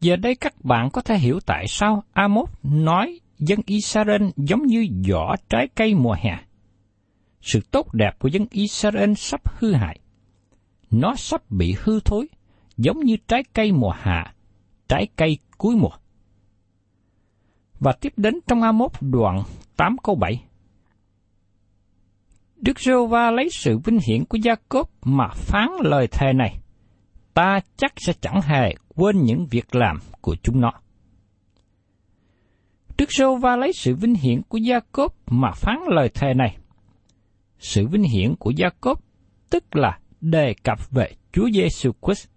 Giờ 0.00 0.16
đây 0.16 0.34
các 0.34 0.64
bạn 0.64 0.90
có 0.90 1.02
thể 1.02 1.18
hiểu 1.18 1.40
tại 1.46 1.64
sao 1.68 2.02
Amos 2.12 2.50
nói 2.62 3.20
dân 3.38 3.60
Israel 3.66 4.22
giống 4.36 4.66
như 4.66 4.86
vỏ 5.08 5.36
trái 5.48 5.68
cây 5.74 5.94
mùa 5.94 6.16
hè. 6.18 6.38
Sự 7.40 7.60
tốt 7.70 7.94
đẹp 7.94 8.18
của 8.18 8.28
dân 8.28 8.46
Israel 8.50 9.12
sắp 9.16 9.40
hư 9.58 9.72
hại. 9.72 9.98
Nó 10.90 11.14
sắp 11.16 11.50
bị 11.50 11.76
hư 11.82 12.00
thối, 12.00 12.28
giống 12.76 13.00
như 13.00 13.16
trái 13.28 13.44
cây 13.52 13.72
mùa 13.72 13.94
hạ, 13.98 14.34
trái 14.88 15.06
cây 15.16 15.38
cuối 15.58 15.76
mùa. 15.76 15.96
Và 17.80 17.92
tiếp 18.00 18.12
đến 18.16 18.34
trong 18.46 18.62
Amos 18.62 18.92
đoạn 19.00 19.42
8 19.76 19.96
câu 20.04 20.14
7. 20.14 20.44
Đức 22.62 22.80
giê 22.80 22.92
va 23.10 23.30
lấy 23.30 23.48
sự 23.50 23.78
vinh 23.78 23.98
hiển 24.08 24.24
của 24.24 24.38
Gia 24.42 24.54
Cốp 24.68 24.90
mà 25.02 25.28
phán 25.34 25.68
lời 25.80 26.06
thề 26.06 26.32
này. 26.32 26.58
Ta 27.34 27.60
chắc 27.76 27.92
sẽ 27.96 28.12
chẳng 28.20 28.40
hề 28.42 28.74
quên 28.94 29.22
những 29.22 29.46
việc 29.50 29.74
làm 29.74 29.98
của 30.20 30.36
chúng 30.42 30.60
nó. 30.60 30.72
Đức 32.98 33.12
giê 33.12 33.24
va 33.42 33.56
lấy 33.56 33.72
sự 33.72 33.94
vinh 33.94 34.14
hiển 34.14 34.42
của 34.48 34.58
Gia 34.58 34.80
Cốp 34.92 35.14
mà 35.26 35.50
phán 35.50 35.76
lời 35.88 36.08
thề 36.14 36.34
này. 36.34 36.56
sự 37.58 37.86
vinh 37.86 38.02
hiển 38.02 38.34
của 38.38 38.50
Gia 38.50 38.68
Cốp 38.80 39.04
tức 39.50 39.76
là 39.76 39.98
đề 40.20 40.54
cập 40.64 40.90
về 40.90 41.12
Chúa 41.32 41.48
Giêsu 41.50 41.92
Christ. 42.02 42.28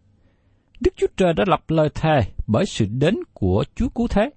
Đức 0.80 0.94
Chúa 0.98 1.08
Trời 1.18 1.34
đã 1.34 1.44
lập 1.48 1.64
lời 1.68 1.90
thề 1.96 2.20
bởi 2.48 2.66
sự 2.66 2.86
đến 2.90 3.16
của 3.34 3.64
Chúa 3.76 3.90
Cứu 3.90 4.08
Thế. 4.08 4.30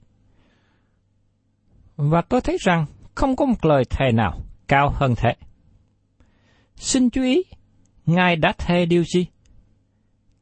Và 1.97 2.23
tôi 2.23 2.41
thấy 2.41 2.57
rằng 2.61 2.87
không 3.15 3.37
có 3.37 3.45
một 3.47 3.65
lời 3.65 3.85
thề 3.91 4.13
nào 4.13 4.41
cao 4.69 4.91
hơn 4.95 5.15
thế. 5.17 5.35
Xin 6.79 7.11
chú 7.11 7.23
ý, 7.23 7.43
Ngài 8.07 8.37
đã 8.37 8.53
thề 8.59 8.87
điều 8.87 9.05
gì? 9.05 9.27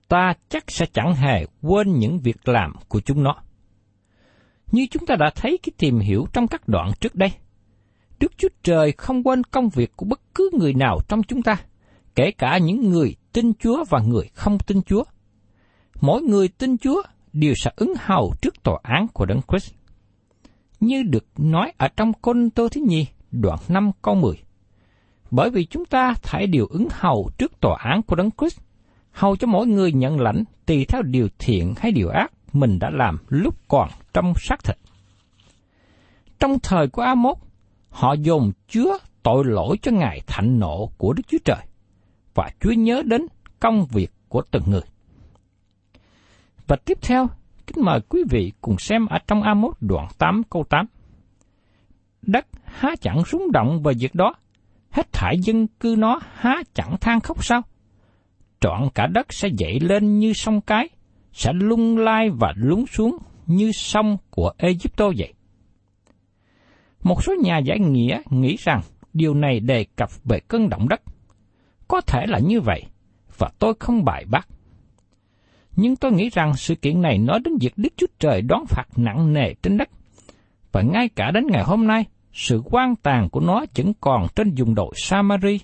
Ta 0.09 0.35
chắc 0.49 0.65
sẽ 0.71 0.87
chẳng 0.93 1.15
hề 1.15 1.47
quên 1.63 1.99
những 1.99 2.21
việc 2.21 2.49
làm 2.49 2.73
của 2.89 3.01
chúng 3.01 3.23
nó. 3.23 3.35
Như 4.73 4.87
chúng 4.91 5.07
ta 5.07 5.17
đã 5.17 5.31
thấy 5.35 5.59
cái 5.63 5.73
tìm 5.79 5.99
hiểu 5.99 6.27
trong 6.33 6.49
các 6.49 6.69
đoạn 6.69 6.93
trước 7.01 7.15
đây, 7.15 7.33
Đức 8.21 8.33
Chúa 8.39 8.49
Trời 8.63 8.93
không 8.93 9.23
quên 9.23 9.45
công 9.45 9.69
việc 9.69 9.93
của 9.97 10.07
bất 10.07 10.21
cứ 10.35 10.51
người 10.53 10.75
nào 10.75 10.99
trong 11.09 11.23
chúng 11.23 11.43
ta, 11.43 11.57
kể 12.15 12.31
cả 12.31 12.59
những 12.59 12.91
người 12.91 13.17
tin 13.33 13.53
Chúa 13.55 13.85
và 13.89 14.01
người 14.01 14.29
không 14.35 14.59
tin 14.59 14.83
Chúa. 14.83 15.05
Mỗi 16.01 16.23
người 16.23 16.49
tin 16.49 16.79
Chúa 16.79 17.03
đều 17.33 17.55
sẽ 17.57 17.71
ứng 17.77 17.95
hầu 17.99 18.33
trước 18.43 18.63
tòa 18.63 18.79
án 18.83 19.07
của 19.13 19.27
Đấng 19.27 19.41
Christ. 19.49 19.73
Như 20.81 21.03
được 21.03 21.27
nói 21.37 21.73
ở 21.77 21.89
trong 21.97 22.13
Côn 22.13 22.51
Tô 22.51 22.69
Thứ 22.69 22.81
Nhi, 22.89 23.07
đoạn 23.31 23.59
5 23.69 23.91
câu 24.03 24.15
10. 24.15 24.46
Bởi 25.31 25.51
vì 25.51 25.65
chúng 25.65 25.85
ta 25.85 26.15
phải 26.23 26.47
điều 26.47 26.67
ứng 26.67 26.89
hầu 26.91 27.31
trước 27.39 27.61
tòa 27.61 27.79
án 27.79 28.03
của 28.03 28.17
Đấng 28.17 28.31
Christ, 28.39 28.61
hầu 29.13 29.37
cho 29.37 29.47
mỗi 29.47 29.67
người 29.67 29.93
nhận 29.93 30.21
lãnh 30.21 30.45
tùy 30.67 30.85
theo 30.85 31.03
điều 31.03 31.29
thiện 31.39 31.75
hay 31.77 31.93
điều 31.93 32.09
ác 32.09 32.33
mình 32.53 32.79
đã 32.79 32.91
làm 32.91 33.19
lúc 33.29 33.69
còn 33.69 33.89
trong 34.13 34.33
xác 34.37 34.65
thịt. 34.65 34.77
Trong 36.39 36.59
thời 36.59 36.89
của 36.89 37.03
A-mốt, 37.03 37.37
họ 37.91 38.13
dồn 38.13 38.53
chứa 38.69 38.99
tội 39.23 39.45
lỗi 39.45 39.77
cho 39.83 39.91
Ngài 39.91 40.21
thạnh 40.27 40.59
nộ 40.59 40.91
của 40.97 41.13
Đức 41.13 41.23
Chúa 41.29 41.39
Trời, 41.45 41.67
và 42.35 42.51
Chúa 42.61 42.73
nhớ 42.73 43.03
đến 43.07 43.27
công 43.61 43.87
việc 43.87 44.13
của 44.29 44.43
từng 44.51 44.63
người. 44.67 44.81
Và 46.67 46.77
tiếp 46.77 46.99
theo, 47.03 47.27
kính 47.67 47.85
mời 47.85 48.01
quý 48.01 48.25
vị 48.31 48.53
cùng 48.61 48.79
xem 48.79 49.07
ở 49.07 49.19
trong 49.27 49.43
A-mốt 49.43 49.75
đoạn 49.81 50.09
8 50.19 50.43
câu 50.51 50.65
8. 50.69 50.87
Đất 52.23 52.47
há 52.65 52.95
chẳng 53.01 53.23
rung 53.31 53.53
động 53.53 53.83
về 53.83 53.93
việc 53.99 54.15
đó, 54.15 54.35
hết 54.97 55.13
thải 55.13 55.39
dân 55.39 55.67
cư 55.67 55.95
nó 55.99 56.21
há 56.35 56.63
chẳng 56.75 56.97
than 57.01 57.21
khóc 57.21 57.45
sao? 57.45 57.63
Trọn 58.61 58.89
cả 58.95 59.07
đất 59.07 59.33
sẽ 59.33 59.49
dậy 59.59 59.81
lên 59.81 60.19
như 60.19 60.33
sông 60.33 60.61
cái, 60.61 60.89
sẽ 61.33 61.53
lung 61.53 61.99
lai 61.99 62.31
và 62.31 62.53
lún 62.57 62.85
xuống 62.87 63.17
như 63.47 63.73
sông 63.73 64.17
của 64.31 64.53
Egypto 64.59 65.11
vậy. 65.17 65.33
Một 67.03 67.25
số 67.25 67.35
nhà 67.43 67.59
giải 67.59 67.79
nghĩa 67.79 68.21
nghĩ 68.31 68.57
rằng 68.59 68.81
điều 69.13 69.35
này 69.35 69.61
đề 69.61 69.85
cập 69.97 70.11
về 70.25 70.41
cơn 70.49 70.69
động 70.69 70.89
đất. 70.89 71.01
Có 71.89 72.01
thể 72.01 72.27
là 72.27 72.39
như 72.39 72.61
vậy, 72.61 72.83
và 73.39 73.51
tôi 73.59 73.75
không 73.81 74.05
bài 74.05 74.25
bác. 74.31 74.49
Nhưng 75.77 75.97
tôi 75.97 76.13
nghĩ 76.13 76.29
rằng 76.29 76.57
sự 76.57 76.75
kiện 76.75 77.03
này 77.03 77.19
nói 77.19 77.41
đến 77.45 77.55
việc 77.61 77.73
Đức 77.77 77.93
Chúa 77.97 78.07
Trời 78.19 78.43
đón 78.43 78.65
phạt 78.69 78.87
nặng 78.97 79.33
nề 79.33 79.55
trên 79.63 79.77
đất. 79.77 79.89
Và 80.73 80.83
ngay 80.83 81.09
cả 81.09 81.31
đến 81.31 81.47
ngày 81.47 81.63
hôm 81.63 81.87
nay, 81.87 82.05
sự 82.37 82.63
quan 82.65 82.97
tàn 82.97 83.29
của 83.29 83.41
nó 83.41 83.65
vẫn 83.77 83.93
còn 84.01 84.27
trên 84.37 84.55
vùng 84.57 84.75
đồi 84.75 84.93
Samari 84.97 85.61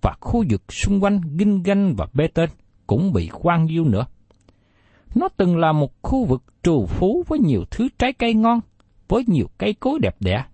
và 0.00 0.14
khu 0.20 0.44
vực 0.50 0.72
xung 0.72 1.00
quanh 1.00 1.20
Ginh 1.38 1.62
Ganh 1.62 1.94
và 1.96 2.06
Bê 2.12 2.28
Tên 2.34 2.50
cũng 2.86 3.12
bị 3.12 3.30
quan 3.32 3.66
diêu 3.68 3.84
nữa. 3.84 4.06
Nó 5.14 5.28
từng 5.36 5.56
là 5.56 5.72
một 5.72 6.02
khu 6.02 6.24
vực 6.24 6.42
trù 6.62 6.86
phú 6.86 7.24
với 7.28 7.38
nhiều 7.38 7.64
thứ 7.70 7.88
trái 7.98 8.12
cây 8.12 8.34
ngon, 8.34 8.60
với 9.08 9.24
nhiều 9.26 9.46
cây 9.58 9.74
cối 9.74 9.98
đẹp 10.02 10.16
đẽ. 10.20 10.44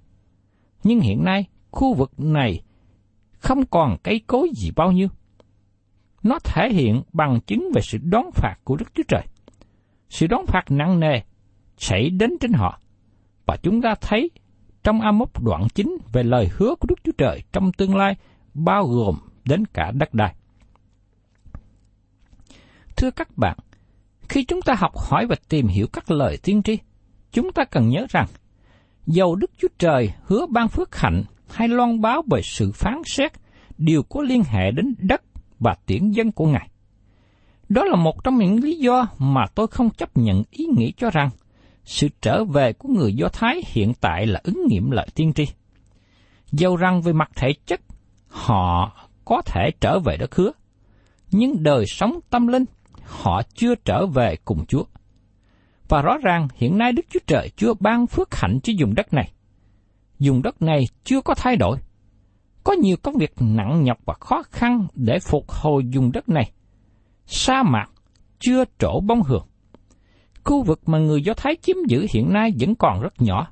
Nhưng 0.84 1.00
hiện 1.00 1.24
nay, 1.24 1.44
khu 1.70 1.94
vực 1.94 2.12
này 2.20 2.62
không 3.38 3.66
còn 3.66 3.96
cây 4.02 4.20
cối 4.26 4.50
gì 4.56 4.70
bao 4.76 4.92
nhiêu. 4.92 5.08
Nó 6.22 6.38
thể 6.44 6.68
hiện 6.72 7.02
bằng 7.12 7.40
chứng 7.46 7.68
về 7.74 7.82
sự 7.82 7.98
đón 8.02 8.30
phạt 8.34 8.56
của 8.64 8.76
Đức 8.76 8.94
Chúa 8.94 9.02
Trời. 9.08 9.22
Sự 10.08 10.26
đón 10.26 10.46
phạt 10.46 10.64
nặng 10.70 11.00
nề 11.00 11.20
xảy 11.76 12.10
đến 12.10 12.30
trên 12.40 12.52
họ. 12.52 12.80
Và 13.46 13.56
chúng 13.62 13.82
ta 13.82 13.94
thấy 14.00 14.30
trong 14.84 15.00
Amos 15.00 15.28
đoạn 15.40 15.68
9 15.74 15.98
về 16.12 16.22
lời 16.22 16.50
hứa 16.56 16.74
của 16.74 16.86
Đức 16.88 16.98
Chúa 17.04 17.12
Trời 17.18 17.42
trong 17.52 17.72
tương 17.72 17.96
lai 17.96 18.16
bao 18.54 18.86
gồm 18.86 19.16
đến 19.44 19.64
cả 19.66 19.90
đất 19.94 20.14
đai. 20.14 20.34
Thưa 22.96 23.10
các 23.10 23.36
bạn, 23.36 23.56
khi 24.28 24.44
chúng 24.44 24.62
ta 24.62 24.74
học 24.74 24.92
hỏi 24.96 25.26
và 25.26 25.36
tìm 25.48 25.66
hiểu 25.66 25.86
các 25.92 26.10
lời 26.10 26.38
tiên 26.42 26.62
tri, 26.62 26.78
chúng 27.32 27.52
ta 27.52 27.64
cần 27.64 27.88
nhớ 27.88 28.06
rằng, 28.10 28.26
dầu 29.06 29.36
Đức 29.36 29.50
Chúa 29.58 29.68
Trời 29.78 30.12
hứa 30.24 30.46
ban 30.46 30.68
phước 30.68 30.96
hạnh 30.96 31.24
hay 31.50 31.68
loan 31.68 32.00
báo 32.00 32.22
về 32.30 32.40
sự 32.44 32.72
phán 32.72 33.02
xét 33.04 33.32
đều 33.78 34.02
có 34.02 34.22
liên 34.22 34.42
hệ 34.44 34.70
đến 34.70 34.94
đất 34.98 35.22
và 35.60 35.74
tiễn 35.86 36.10
dân 36.10 36.32
của 36.32 36.46
Ngài. 36.46 36.68
Đó 37.68 37.84
là 37.84 37.96
một 37.96 38.24
trong 38.24 38.38
những 38.38 38.64
lý 38.64 38.78
do 38.78 39.06
mà 39.18 39.44
tôi 39.54 39.66
không 39.66 39.90
chấp 39.90 40.16
nhận 40.16 40.42
ý 40.50 40.66
nghĩ 40.76 40.92
cho 40.96 41.10
rằng 41.10 41.30
sự 41.84 42.08
trở 42.20 42.44
về 42.44 42.72
của 42.72 42.88
người 42.88 43.14
Do 43.14 43.28
Thái 43.28 43.62
hiện 43.66 43.92
tại 44.00 44.26
là 44.26 44.40
ứng 44.44 44.66
nghiệm 44.68 44.90
lời 44.90 45.06
tiên 45.14 45.32
tri. 45.32 45.44
Dầu 46.52 46.76
rằng 46.76 47.02
về 47.02 47.12
mặt 47.12 47.30
thể 47.36 47.52
chất, 47.66 47.80
họ 48.28 48.96
có 49.24 49.42
thể 49.46 49.70
trở 49.80 49.98
về 49.98 50.16
đất 50.16 50.34
hứa, 50.34 50.52
nhưng 51.30 51.62
đời 51.62 51.86
sống 51.86 52.18
tâm 52.30 52.46
linh, 52.46 52.64
họ 53.02 53.42
chưa 53.54 53.74
trở 53.74 54.06
về 54.06 54.36
cùng 54.44 54.66
Chúa. 54.66 54.84
Và 55.88 56.02
rõ 56.02 56.18
ràng 56.22 56.48
hiện 56.54 56.78
nay 56.78 56.92
Đức 56.92 57.06
Chúa 57.10 57.20
Trời 57.26 57.50
chưa 57.56 57.74
ban 57.80 58.06
phước 58.06 58.34
hạnh 58.34 58.58
cho 58.62 58.72
dùng 58.76 58.94
đất 58.94 59.12
này. 59.12 59.32
Dùng 60.18 60.42
đất 60.42 60.62
này 60.62 60.84
chưa 61.04 61.20
có 61.20 61.34
thay 61.34 61.56
đổi. 61.56 61.78
Có 62.64 62.72
nhiều 62.72 62.96
công 63.02 63.14
việc 63.16 63.34
nặng 63.40 63.84
nhọc 63.84 63.98
và 64.04 64.14
khó 64.20 64.42
khăn 64.42 64.86
để 64.94 65.18
phục 65.18 65.50
hồi 65.50 65.82
dùng 65.90 66.12
đất 66.12 66.28
này. 66.28 66.52
Sa 67.26 67.62
mạc 67.62 67.86
chưa 68.38 68.64
trổ 68.78 69.00
bông 69.00 69.22
hường 69.22 69.46
khu 70.44 70.62
vực 70.62 70.88
mà 70.88 70.98
người 70.98 71.22
Do 71.22 71.34
Thái 71.34 71.56
chiếm 71.62 71.76
giữ 71.88 72.06
hiện 72.10 72.32
nay 72.32 72.50
vẫn 72.60 72.74
còn 72.74 73.00
rất 73.00 73.22
nhỏ. 73.22 73.48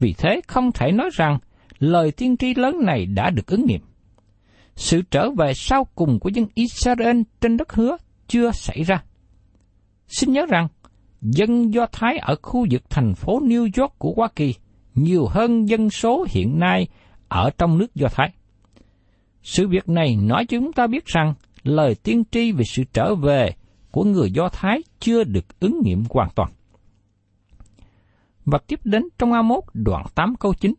Vì 0.00 0.14
thế 0.18 0.40
không 0.46 0.72
thể 0.72 0.92
nói 0.92 1.10
rằng 1.12 1.38
lời 1.78 2.10
tiên 2.10 2.36
tri 2.36 2.54
lớn 2.54 2.80
này 2.84 3.06
đã 3.06 3.30
được 3.30 3.46
ứng 3.46 3.66
nghiệm. 3.66 3.80
Sự 4.76 5.02
trở 5.10 5.30
về 5.30 5.54
sau 5.54 5.86
cùng 5.94 6.18
của 6.20 6.28
dân 6.28 6.46
Israel 6.54 7.20
trên 7.40 7.56
đất 7.56 7.72
hứa 7.72 7.96
chưa 8.28 8.50
xảy 8.52 8.82
ra. 8.82 9.02
Xin 10.08 10.32
nhớ 10.32 10.46
rằng, 10.46 10.68
dân 11.20 11.74
Do 11.74 11.86
Thái 11.92 12.18
ở 12.18 12.36
khu 12.42 12.66
vực 12.70 12.82
thành 12.90 13.14
phố 13.14 13.40
New 13.40 13.68
York 13.82 13.98
của 13.98 14.12
Hoa 14.16 14.28
Kỳ 14.36 14.54
nhiều 14.94 15.26
hơn 15.26 15.68
dân 15.68 15.90
số 15.90 16.26
hiện 16.30 16.58
nay 16.58 16.88
ở 17.28 17.50
trong 17.58 17.78
nước 17.78 17.94
Do 17.94 18.08
Thái. 18.08 18.32
Sự 19.42 19.68
việc 19.68 19.88
này 19.88 20.16
nói 20.16 20.46
cho 20.48 20.58
chúng 20.58 20.72
ta 20.72 20.86
biết 20.86 21.06
rằng 21.06 21.34
lời 21.62 21.94
tiên 21.94 22.22
tri 22.30 22.52
về 22.52 22.64
sự 22.64 22.82
trở 22.92 23.14
về 23.14 23.52
của 23.90 24.04
người 24.04 24.30
Do 24.30 24.48
Thái 24.48 24.82
chưa 25.00 25.24
được 25.24 25.60
ứng 25.60 25.80
nghiệm 25.82 26.04
hoàn 26.10 26.28
toàn. 26.34 26.50
Và 28.44 28.58
tiếp 28.66 28.80
đến 28.84 29.02
trong 29.18 29.30
A1 29.30 29.60
đoạn 29.74 30.06
8 30.14 30.34
câu 30.36 30.54
9. 30.54 30.74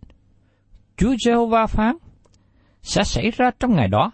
Chúa 0.97 1.13
Jehovah 1.13 1.67
phán, 1.67 1.97
sẽ 2.81 3.03
xảy 3.03 3.31
ra 3.31 3.51
trong 3.59 3.75
ngày 3.75 3.87
đó, 3.87 4.11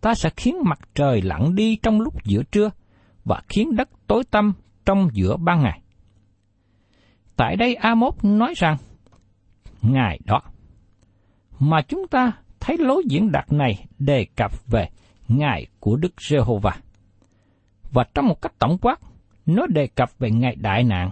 ta 0.00 0.14
sẽ 0.14 0.30
khiến 0.36 0.56
mặt 0.64 0.78
trời 0.94 1.22
lặn 1.22 1.54
đi 1.54 1.76
trong 1.82 2.00
lúc 2.00 2.24
giữa 2.24 2.42
trưa 2.42 2.70
và 3.24 3.42
khiến 3.48 3.76
đất 3.76 3.88
tối 4.06 4.24
tăm 4.30 4.52
trong 4.86 5.08
giữa 5.12 5.36
ban 5.36 5.62
ngày. 5.62 5.80
Tại 7.36 7.56
đây 7.56 7.76
A1 7.80 8.10
nói 8.22 8.54
rằng, 8.56 8.76
ngày 9.82 10.20
đó, 10.24 10.40
mà 11.58 11.82
chúng 11.82 12.08
ta 12.08 12.32
thấy 12.60 12.76
lối 12.78 13.02
diễn 13.06 13.32
đạt 13.32 13.52
này 13.52 13.86
đề 13.98 14.26
cập 14.36 14.66
về 14.66 14.88
ngày 15.28 15.66
của 15.80 15.96
Đức 15.96 16.12
Giê-hô-va 16.20 16.76
và 17.92 18.04
trong 18.14 18.26
một 18.26 18.42
cách 18.42 18.52
tổng 18.58 18.78
quát, 18.78 19.00
nó 19.48 19.66
đề 19.66 19.86
cập 19.86 20.18
về 20.18 20.30
ngày 20.30 20.56
đại 20.56 20.84
nạn, 20.84 21.10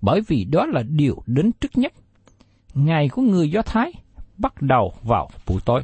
bởi 0.00 0.20
vì 0.28 0.44
đó 0.44 0.66
là 0.66 0.82
điều 0.82 1.22
đến 1.26 1.52
trước 1.60 1.70
nhất. 1.74 1.92
Ngày 2.74 3.08
của 3.08 3.22
người 3.22 3.50
Do 3.50 3.62
Thái 3.62 3.92
bắt 4.38 4.62
đầu 4.62 4.92
vào 5.02 5.28
buổi 5.46 5.60
tối. 5.64 5.82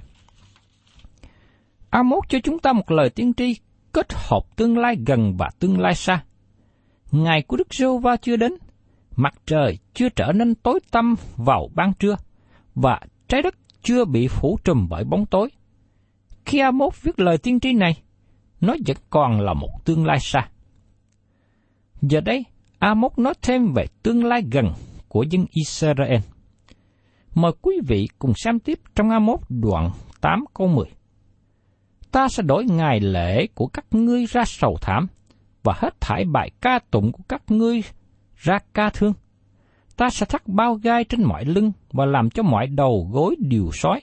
A-mốt 1.91 2.29
cho 2.29 2.39
chúng 2.45 2.59
ta 2.59 2.73
một 2.73 2.91
lời 2.91 3.11
tiên 3.11 3.33
tri 3.35 3.57
kết 3.93 4.07
hợp 4.13 4.57
tương 4.57 4.79
lai 4.79 4.97
gần 5.07 5.37
và 5.39 5.51
tương 5.59 5.81
lai 5.81 5.95
xa. 5.95 6.25
Ngày 7.13 7.43
của 7.43 7.57
Đức 7.57 7.75
giê 7.75 7.87
va 8.03 8.17
chưa 8.17 8.37
đến, 8.37 8.53
mặt 9.17 9.35
trời 9.47 9.79
chưa 9.95 10.09
trở 10.09 10.33
nên 10.33 10.55
tối 10.55 10.81
tăm 10.91 11.15
vào 11.37 11.69
ban 11.75 11.93
trưa, 11.99 12.17
và 12.75 13.01
trái 13.29 13.43
đất 13.43 13.55
chưa 13.83 14.05
bị 14.05 14.29
phủ 14.29 14.59
trùm 14.65 14.89
bởi 14.89 15.05
bóng 15.05 15.27
tối. 15.27 15.51
Khi 16.45 16.59
A-mốt 16.59 17.03
viết 17.03 17.21
lời 17.21 17.39
tiên 17.39 17.61
tri 17.61 17.73
này, 17.73 17.97
nó 18.61 18.75
vẫn 18.87 18.97
còn 19.11 19.41
là 19.41 19.55
một 19.55 19.85
tương 19.85 20.07
lai 20.07 20.19
xa. 20.21 20.49
Giờ 22.03 22.21
đây, 22.21 22.45
Amos 22.79 23.13
nói 23.17 23.35
thêm 23.43 23.73
về 23.73 23.87
tương 24.03 24.25
lai 24.25 24.43
gần 24.53 24.73
của 25.09 25.23
dân 25.23 25.47
Israel. 25.51 26.21
Mời 27.35 27.53
quý 27.63 27.81
vị 27.87 28.09
cùng 28.19 28.33
xem 28.37 28.59
tiếp 28.59 28.81
trong 28.95 29.11
Amos 29.11 29.41
đoạn 29.49 29.91
8 30.21 30.45
câu 30.55 30.69
10. 30.69 30.87
Ta 32.13 32.29
sẽ 32.29 32.43
đổi 32.43 32.65
ngày 32.65 33.01
lễ 33.01 33.47
của 33.55 33.67
các 33.67 33.85
ngươi 33.91 34.27
ra 34.27 34.45
sầu 34.45 34.77
thảm, 34.81 35.07
và 35.63 35.75
hết 35.77 36.01
thải 36.01 36.25
bài 36.25 36.51
ca 36.61 36.79
tụng 36.91 37.13
của 37.13 37.23
các 37.29 37.43
ngươi 37.49 37.83
ra 38.37 38.59
ca 38.75 38.91
thương. 38.91 39.13
Ta 39.97 40.11
sẽ 40.11 40.27
thắt 40.27 40.47
bao 40.47 40.75
gai 40.75 41.05
trên 41.05 41.23
mọi 41.23 41.45
lưng 41.45 41.73
và 41.93 42.07
làm 42.07 42.31
cho 42.31 42.43
mọi 42.43 42.67
đầu 42.67 43.09
gối 43.13 43.37
điều 43.39 43.71
sói. 43.73 44.01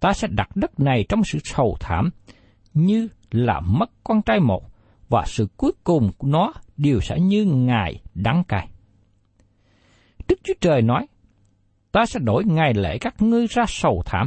ta 0.00 0.12
sẽ 0.12 0.28
đặt 0.30 0.56
đất 0.56 0.80
này 0.80 1.04
trong 1.08 1.24
sự 1.24 1.38
sầu 1.44 1.76
thảm, 1.80 2.10
như 2.74 3.08
là 3.30 3.60
mất 3.60 3.90
con 4.04 4.22
trai 4.22 4.40
một, 4.40 4.62
và 5.08 5.24
sự 5.26 5.48
cuối 5.56 5.72
cùng 5.84 6.10
của 6.18 6.28
nó 6.28 6.52
đều 6.82 7.00
sẽ 7.00 7.20
như 7.20 7.44
ngài 7.44 8.02
đắng 8.14 8.44
cay. 8.48 8.68
Đức 10.28 10.40
Chúa 10.44 10.54
Trời 10.60 10.82
nói, 10.82 11.06
ta 11.92 12.06
sẽ 12.06 12.20
đổi 12.20 12.44
ngày 12.44 12.74
lễ 12.74 12.98
các 12.98 13.22
ngươi 13.22 13.46
ra 13.46 13.64
sầu 13.68 14.02
thảm. 14.06 14.26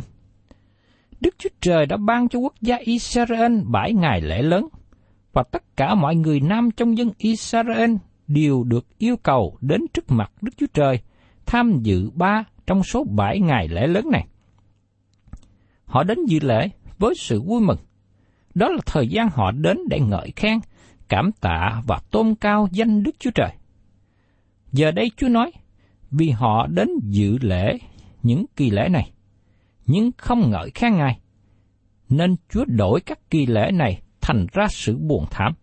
Đức 1.21 1.35
Chúa 1.37 1.49
Trời 1.61 1.85
đã 1.85 1.97
ban 1.97 2.29
cho 2.29 2.39
quốc 2.39 2.53
gia 2.61 2.77
Israel 2.77 3.59
bảy 3.65 3.93
ngày 3.93 4.21
lễ 4.21 4.41
lớn, 4.41 4.67
và 5.33 5.43
tất 5.51 5.77
cả 5.77 5.95
mọi 5.95 6.15
người 6.15 6.39
nam 6.39 6.71
trong 6.71 6.97
dân 6.97 7.11
Israel 7.17 7.91
đều 8.27 8.63
được 8.63 8.97
yêu 8.97 9.17
cầu 9.17 9.57
đến 9.61 9.81
trước 9.93 10.11
mặt 10.11 10.31
Đức 10.41 10.51
Chúa 10.57 10.67
Trời 10.73 10.99
tham 11.45 11.79
dự 11.83 12.09
ba 12.13 12.43
trong 12.67 12.83
số 12.83 13.03
bảy 13.03 13.39
ngày 13.39 13.67
lễ 13.67 13.87
lớn 13.87 14.05
này. 14.11 14.27
Họ 15.85 16.03
đến 16.03 16.25
dự 16.25 16.39
lễ 16.39 16.69
với 16.99 17.13
sự 17.17 17.41
vui 17.41 17.61
mừng. 17.61 17.79
Đó 18.55 18.69
là 18.69 18.79
thời 18.85 19.07
gian 19.07 19.29
họ 19.29 19.51
đến 19.51 19.77
để 19.89 19.99
ngợi 19.99 20.31
khen, 20.35 20.59
cảm 21.13 21.31
tạ 21.31 21.81
và 21.87 21.99
tôn 22.11 22.35
cao 22.35 22.67
danh 22.71 23.03
Đức 23.03 23.15
Chúa 23.19 23.31
Trời. 23.35 23.49
Giờ 24.71 24.91
đây 24.91 25.11
Chúa 25.17 25.27
nói, 25.27 25.51
vì 26.11 26.29
họ 26.29 26.67
đến 26.67 26.89
dự 27.03 27.37
lễ 27.41 27.77
những 28.23 28.45
kỳ 28.55 28.69
lễ 28.69 28.89
này, 28.89 29.11
nhưng 29.85 30.11
không 30.17 30.51
ngợi 30.51 30.69
khen 30.75 30.95
Ngài, 30.95 31.19
nên 32.09 32.35
Chúa 32.49 32.65
đổi 32.67 33.01
các 33.01 33.19
kỳ 33.29 33.45
lễ 33.45 33.71
này 33.73 34.01
thành 34.21 34.45
ra 34.53 34.67
sự 34.69 34.97
buồn 34.97 35.25
thảm. 35.31 35.53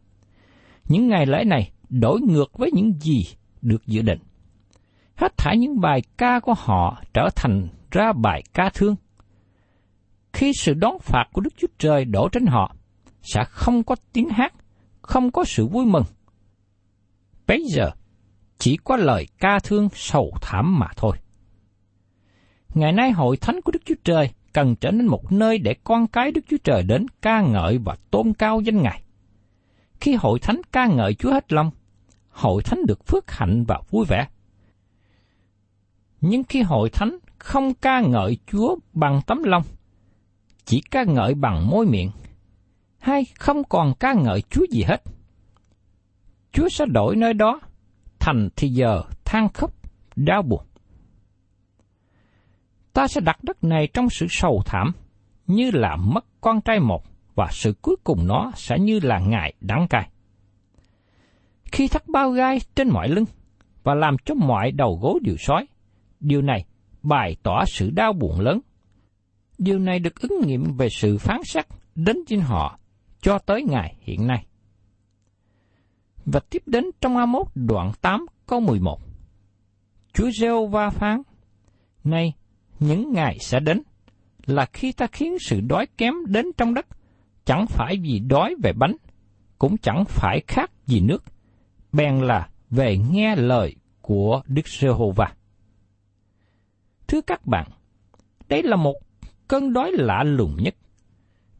Những 0.88 1.08
ngày 1.08 1.26
lễ 1.26 1.44
này 1.44 1.70
đổi 1.88 2.20
ngược 2.20 2.58
với 2.58 2.70
những 2.72 2.92
gì 3.00 3.24
được 3.62 3.86
dự 3.86 4.02
định. 4.02 4.20
Hết 5.16 5.36
thảy 5.36 5.58
những 5.58 5.80
bài 5.80 6.02
ca 6.18 6.40
của 6.40 6.54
họ 6.58 7.02
trở 7.14 7.28
thành 7.36 7.68
ra 7.90 8.12
bài 8.12 8.42
ca 8.54 8.70
thương. 8.74 8.96
Khi 10.32 10.52
sự 10.52 10.74
đón 10.74 10.98
phạt 11.00 11.24
của 11.32 11.40
Đức 11.40 11.54
Chúa 11.56 11.68
Trời 11.78 12.04
đổ 12.04 12.28
trên 12.32 12.46
họ, 12.46 12.74
sẽ 13.22 13.44
không 13.44 13.82
có 13.82 13.96
tiếng 14.12 14.28
hát, 14.28 14.54
không 15.02 15.30
có 15.30 15.44
sự 15.44 15.66
vui 15.66 15.86
mừng. 15.86 16.04
Bây 17.46 17.62
giờ, 17.74 17.90
chỉ 18.58 18.76
có 18.84 18.96
lời 18.96 19.26
ca 19.38 19.58
thương 19.58 19.88
sầu 19.94 20.32
thảm 20.42 20.78
mà 20.78 20.86
thôi. 20.96 21.16
Ngày 22.74 22.92
nay 22.92 23.10
hội 23.10 23.36
thánh 23.36 23.60
của 23.60 23.72
Đức 23.72 23.82
Chúa 23.84 23.94
Trời 24.04 24.30
cần 24.52 24.76
trở 24.76 24.90
nên 24.90 25.06
một 25.06 25.32
nơi 25.32 25.58
để 25.58 25.74
con 25.84 26.06
cái 26.06 26.32
Đức 26.32 26.40
Chúa 26.48 26.56
Trời 26.64 26.82
đến 26.82 27.06
ca 27.22 27.40
ngợi 27.40 27.78
và 27.78 27.96
tôn 28.10 28.32
cao 28.32 28.60
danh 28.60 28.82
Ngài. 28.82 29.02
Khi 30.00 30.14
hội 30.14 30.38
thánh 30.38 30.60
ca 30.72 30.86
ngợi 30.86 31.14
Chúa 31.14 31.32
hết 31.32 31.52
lòng, 31.52 31.70
hội 32.28 32.62
thánh 32.62 32.86
được 32.86 33.06
phước 33.06 33.30
hạnh 33.30 33.64
và 33.68 33.80
vui 33.90 34.04
vẻ. 34.08 34.28
Nhưng 36.20 36.44
khi 36.44 36.62
hội 36.62 36.90
thánh 36.90 37.18
không 37.38 37.74
ca 37.74 38.00
ngợi 38.00 38.38
Chúa 38.46 38.76
bằng 38.92 39.20
tấm 39.26 39.42
lòng, 39.42 39.62
chỉ 40.64 40.82
ca 40.90 41.04
ngợi 41.04 41.34
bằng 41.34 41.70
môi 41.70 41.86
miệng, 41.86 42.10
hay 43.00 43.24
không 43.38 43.64
còn 43.64 43.94
ca 44.00 44.12
ngợi 44.12 44.42
Chúa 44.50 44.66
gì 44.70 44.82
hết, 44.82 45.02
Chúa 46.52 46.68
sẽ 46.68 46.84
đổi 46.86 47.16
nơi 47.16 47.34
đó 47.34 47.60
thành 48.18 48.48
thì 48.56 48.68
giờ 48.68 49.02
than 49.24 49.48
khóc, 49.48 49.70
đau 50.16 50.42
buồn. 50.42 50.62
Ta 52.92 53.08
sẽ 53.08 53.20
đặt 53.20 53.44
đất 53.44 53.64
này 53.64 53.88
trong 53.94 54.10
sự 54.10 54.26
sầu 54.30 54.62
thảm, 54.66 54.92
như 55.46 55.70
là 55.70 55.96
mất 55.96 56.24
con 56.40 56.60
trai 56.60 56.80
một, 56.80 57.04
và 57.34 57.48
sự 57.50 57.74
cuối 57.82 57.96
cùng 58.04 58.26
nó 58.26 58.52
sẽ 58.56 58.78
như 58.78 59.00
là 59.02 59.18
ngài 59.18 59.54
đắng 59.60 59.86
cay. 59.90 60.10
Khi 61.72 61.88
thắt 61.88 62.08
bao 62.08 62.30
gai 62.30 62.58
trên 62.74 62.88
mọi 62.88 63.08
lưng, 63.08 63.24
và 63.82 63.94
làm 63.94 64.16
cho 64.24 64.34
mọi 64.34 64.72
đầu 64.72 64.98
gối 65.02 65.20
đều 65.22 65.36
sói, 65.38 65.66
điều 66.20 66.42
này 66.42 66.64
bày 67.02 67.36
tỏ 67.42 67.64
sự 67.66 67.90
đau 67.90 68.12
buồn 68.12 68.40
lớn. 68.40 68.60
Điều 69.58 69.78
này 69.78 69.98
được 69.98 70.20
ứng 70.20 70.46
nghiệm 70.46 70.76
về 70.76 70.88
sự 70.88 71.18
phán 71.18 71.40
xét 71.44 71.66
đến 71.94 72.16
trên 72.28 72.40
họ 72.40 72.79
cho 73.20 73.38
tới 73.38 73.62
ngày 73.62 73.96
hiện 74.00 74.26
nay. 74.26 74.46
Và 76.24 76.40
tiếp 76.50 76.62
đến 76.66 76.84
trong 77.00 77.16
A1 77.16 77.44
đoạn 77.54 77.92
8 78.00 78.26
câu 78.46 78.60
11. 78.60 79.00
Chúa 80.12 80.30
giê 80.40 80.48
va 80.70 80.90
phán, 80.90 81.22
Này, 82.04 82.32
những 82.80 83.12
ngày 83.12 83.36
sẽ 83.40 83.60
đến, 83.60 83.82
là 84.46 84.66
khi 84.72 84.92
ta 84.92 85.06
khiến 85.06 85.38
sự 85.40 85.60
đói 85.60 85.86
kém 85.86 86.14
đến 86.26 86.46
trong 86.56 86.74
đất, 86.74 86.86
chẳng 87.44 87.66
phải 87.66 87.96
vì 88.02 88.18
đói 88.18 88.54
về 88.62 88.72
bánh, 88.72 88.96
cũng 89.58 89.78
chẳng 89.78 90.04
phải 90.08 90.40
khác 90.48 90.70
gì 90.86 91.00
nước, 91.00 91.24
bèn 91.92 92.20
là 92.20 92.48
về 92.70 92.96
nghe 93.10 93.36
lời 93.36 93.76
của 94.00 94.42
Đức 94.46 94.68
Giê-hô-va. 94.68 95.32
Thưa 97.08 97.20
các 97.20 97.46
bạn, 97.46 97.68
đây 98.48 98.62
là 98.62 98.76
một 98.76 98.94
cơn 99.48 99.72
đói 99.72 99.92
lạ 99.92 100.22
lùng 100.26 100.56
nhất. 100.62 100.74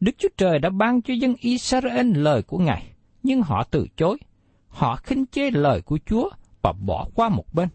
Đức 0.01 0.11
Chúa 0.17 0.29
Trời 0.37 0.59
đã 0.59 0.69
ban 0.69 1.01
cho 1.01 1.13
dân 1.13 1.35
Israel 1.39 2.17
lời 2.17 2.41
của 2.43 2.57
Ngài, 2.57 2.83
nhưng 3.23 3.41
họ 3.41 3.63
từ 3.71 3.87
chối. 3.97 4.17
Họ 4.67 4.95
khinh 4.95 5.25
chê 5.25 5.51
lời 5.51 5.81
của 5.81 5.99
Chúa 6.05 6.29
và 6.61 6.71
bỏ 6.71 7.07
qua 7.15 7.29
một 7.29 7.53
bên. 7.53 7.69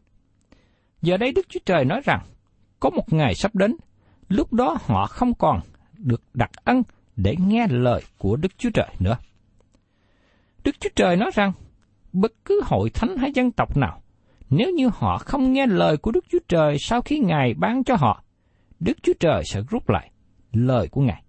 Giờ 1.02 1.16
đây 1.16 1.32
Đức 1.32 1.46
Chúa 1.48 1.60
Trời 1.66 1.84
nói 1.84 2.00
rằng, 2.04 2.20
có 2.80 2.90
một 2.90 3.12
ngày 3.12 3.34
sắp 3.34 3.54
đến, 3.54 3.76
lúc 4.28 4.52
đó 4.52 4.76
họ 4.80 5.06
không 5.06 5.34
còn 5.34 5.60
được 5.98 6.22
đặt 6.34 6.50
ân 6.64 6.82
để 7.16 7.36
nghe 7.38 7.66
lời 7.70 8.02
của 8.18 8.36
Đức 8.36 8.58
Chúa 8.58 8.70
Trời 8.70 8.88
nữa. 8.98 9.16
Đức 10.64 10.80
Chúa 10.80 10.90
Trời 10.96 11.16
nói 11.16 11.30
rằng, 11.34 11.52
bất 12.12 12.32
cứ 12.44 12.60
hội 12.64 12.90
thánh 12.90 13.16
hay 13.16 13.32
dân 13.34 13.50
tộc 13.50 13.76
nào, 13.76 14.02
nếu 14.50 14.70
như 14.70 14.90
họ 14.94 15.18
không 15.18 15.52
nghe 15.52 15.66
lời 15.66 15.96
của 15.96 16.10
Đức 16.10 16.24
Chúa 16.28 16.38
Trời 16.48 16.78
sau 16.78 17.02
khi 17.02 17.18
Ngài 17.18 17.54
ban 17.54 17.84
cho 17.84 17.96
họ, 17.96 18.22
Đức 18.80 19.02
Chúa 19.02 19.14
Trời 19.20 19.42
sẽ 19.44 19.60
rút 19.70 19.90
lại 19.90 20.10
lời 20.52 20.88
của 20.88 21.00
Ngài. 21.00 21.22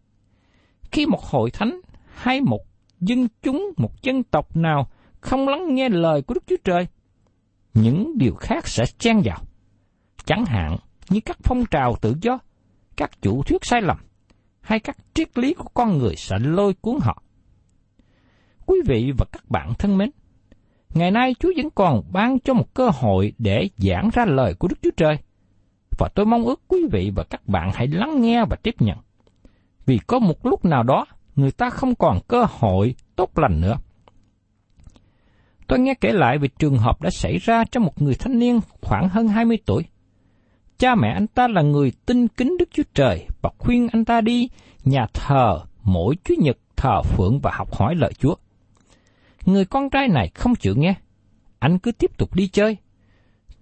Khi 0.91 1.05
một 1.05 1.23
hội 1.23 1.51
thánh 1.51 1.81
hay 2.13 2.41
một 2.41 2.61
dân 2.99 3.27
chúng, 3.41 3.73
một 3.77 4.01
dân 4.01 4.23
tộc 4.23 4.55
nào 4.55 4.87
không 5.21 5.47
lắng 5.47 5.75
nghe 5.75 5.89
lời 5.89 6.21
của 6.21 6.33
Đức 6.33 6.43
Chúa 6.47 6.57
Trời, 6.63 6.87
những 7.73 8.17
điều 8.17 8.35
khác 8.35 8.67
sẽ 8.67 8.85
chen 8.97 9.21
vào. 9.23 9.41
Chẳng 10.25 10.45
hạn 10.45 10.77
như 11.09 11.19
các 11.19 11.37
phong 11.43 11.65
trào 11.65 11.95
tự 12.01 12.15
do, 12.21 12.39
các 12.95 13.21
chủ 13.21 13.43
thuyết 13.43 13.65
sai 13.65 13.81
lầm, 13.81 13.97
hay 14.61 14.79
các 14.79 14.97
triết 15.13 15.37
lý 15.37 15.53
của 15.53 15.69
con 15.73 15.97
người 15.97 16.15
sẽ 16.15 16.35
lôi 16.39 16.73
cuốn 16.73 16.95
họ. 17.01 17.23
Quý 18.65 18.77
vị 18.85 19.11
và 19.17 19.25
các 19.31 19.49
bạn 19.49 19.73
thân 19.79 19.97
mến, 19.97 20.09
ngày 20.93 21.11
nay 21.11 21.35
Chúa 21.39 21.51
vẫn 21.57 21.69
còn 21.75 22.01
ban 22.11 22.39
cho 22.39 22.53
một 22.53 22.73
cơ 22.73 22.89
hội 22.89 23.33
để 23.37 23.69
giảng 23.77 24.09
ra 24.13 24.25
lời 24.25 24.53
của 24.53 24.67
Đức 24.67 24.75
Chúa 24.81 24.91
Trời. 24.97 25.17
Và 25.99 26.09
tôi 26.15 26.25
mong 26.25 26.43
ước 26.43 26.61
quý 26.67 26.79
vị 26.91 27.11
và 27.15 27.23
các 27.23 27.47
bạn 27.47 27.71
hãy 27.73 27.87
lắng 27.87 28.21
nghe 28.21 28.45
và 28.49 28.55
tiếp 28.63 28.75
nhận. 28.79 28.97
Vì 29.87 29.99
có 30.07 30.19
một 30.19 30.45
lúc 30.45 30.65
nào 30.65 30.83
đó, 30.83 31.05
người 31.35 31.51
ta 31.51 31.69
không 31.69 31.95
còn 31.95 32.19
cơ 32.27 32.45
hội 32.49 32.95
tốt 33.15 33.37
lành 33.37 33.61
nữa. 33.61 33.75
Tôi 35.67 35.79
nghe 35.79 35.93
kể 36.01 36.13
lại 36.13 36.37
về 36.37 36.47
trường 36.59 36.77
hợp 36.77 37.01
đã 37.01 37.09
xảy 37.09 37.37
ra 37.37 37.63
cho 37.71 37.79
một 37.79 38.01
người 38.01 38.15
thanh 38.15 38.39
niên 38.39 38.59
khoảng 38.81 39.09
hơn 39.09 39.27
20 39.27 39.57
tuổi. 39.65 39.85
Cha 40.77 40.95
mẹ 40.95 41.09
anh 41.09 41.27
ta 41.27 41.47
là 41.47 41.61
người 41.61 41.91
tin 42.05 42.27
kính 42.27 42.57
Đức 42.59 42.69
Chúa 42.71 42.83
Trời 42.93 43.27
và 43.41 43.49
khuyên 43.57 43.87
anh 43.91 44.05
ta 44.05 44.21
đi 44.21 44.49
nhà 44.83 45.07
thờ 45.13 45.59
mỗi 45.83 46.15
Chúa 46.23 46.35
Nhật 46.37 46.57
thờ 46.75 47.01
phượng 47.01 47.39
và 47.39 47.51
học 47.53 47.75
hỏi 47.75 47.95
lời 47.95 48.13
Chúa. 48.19 48.35
Người 49.45 49.65
con 49.65 49.89
trai 49.89 50.07
này 50.07 50.31
không 50.35 50.55
chịu 50.55 50.75
nghe. 50.77 50.95
Anh 51.59 51.79
cứ 51.79 51.91
tiếp 51.91 52.17
tục 52.17 52.35
đi 52.35 52.47
chơi. 52.47 52.77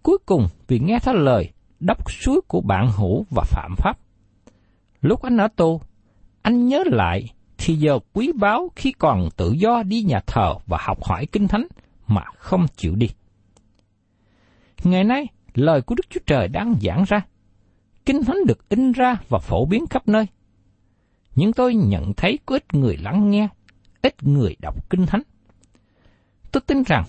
Cuối 0.04 0.18
cùng 0.26 0.48
vì 0.68 0.80
nghe 0.80 1.00
theo 1.00 1.14
lời 1.14 1.52
đắp 1.80 2.12
suối 2.12 2.42
của 2.48 2.62
bạn 2.62 2.92
hữu 2.98 3.26
và 3.30 3.44
phạm 3.44 3.76
pháp. 3.78 3.98
Lúc 5.02 5.22
anh 5.22 5.38
ở 5.38 5.48
tù, 5.48 5.82
anh 6.46 6.68
nhớ 6.68 6.84
lại 6.86 7.34
thì 7.58 7.76
giờ 7.76 8.00
quý 8.14 8.32
báu 8.36 8.72
khi 8.76 8.92
còn 8.92 9.30
tự 9.38 9.52
do 9.52 9.84
đi 9.84 10.02
nhà 10.02 10.20
thờ 10.28 10.56
và 10.66 10.78
học 10.82 11.04
hỏi 11.04 11.26
kinh 11.26 11.48
thánh 11.48 11.68
mà 12.08 12.22
không 12.38 12.66
chịu 12.76 12.96
đi. 12.96 13.10
Ngày 14.84 15.04
nay, 15.04 15.28
lời 15.54 15.82
của 15.82 15.96
Đức 15.96 16.10
Chúa 16.10 16.20
Trời 16.26 16.48
đang 16.48 16.76
giảng 16.82 17.04
ra. 17.08 17.22
Kinh 18.06 18.24
thánh 18.24 18.38
được 18.48 18.70
in 18.70 18.92
ra 18.92 19.18
và 19.30 19.40
phổ 19.40 19.66
biến 19.66 19.86
khắp 19.90 20.08
nơi. 20.08 20.28
Nhưng 21.36 21.54
tôi 21.54 21.76
nhận 21.76 22.14
thấy 22.14 22.40
có 22.46 22.56
ít 22.56 22.74
người 22.74 22.98
lắng 22.98 23.32
nghe, 23.32 23.48
ít 24.02 24.24
người 24.24 24.56
đọc 24.62 24.90
kinh 24.90 25.06
thánh. 25.06 25.22
Tôi 26.52 26.62
tin 26.68 26.84
rằng, 26.84 27.04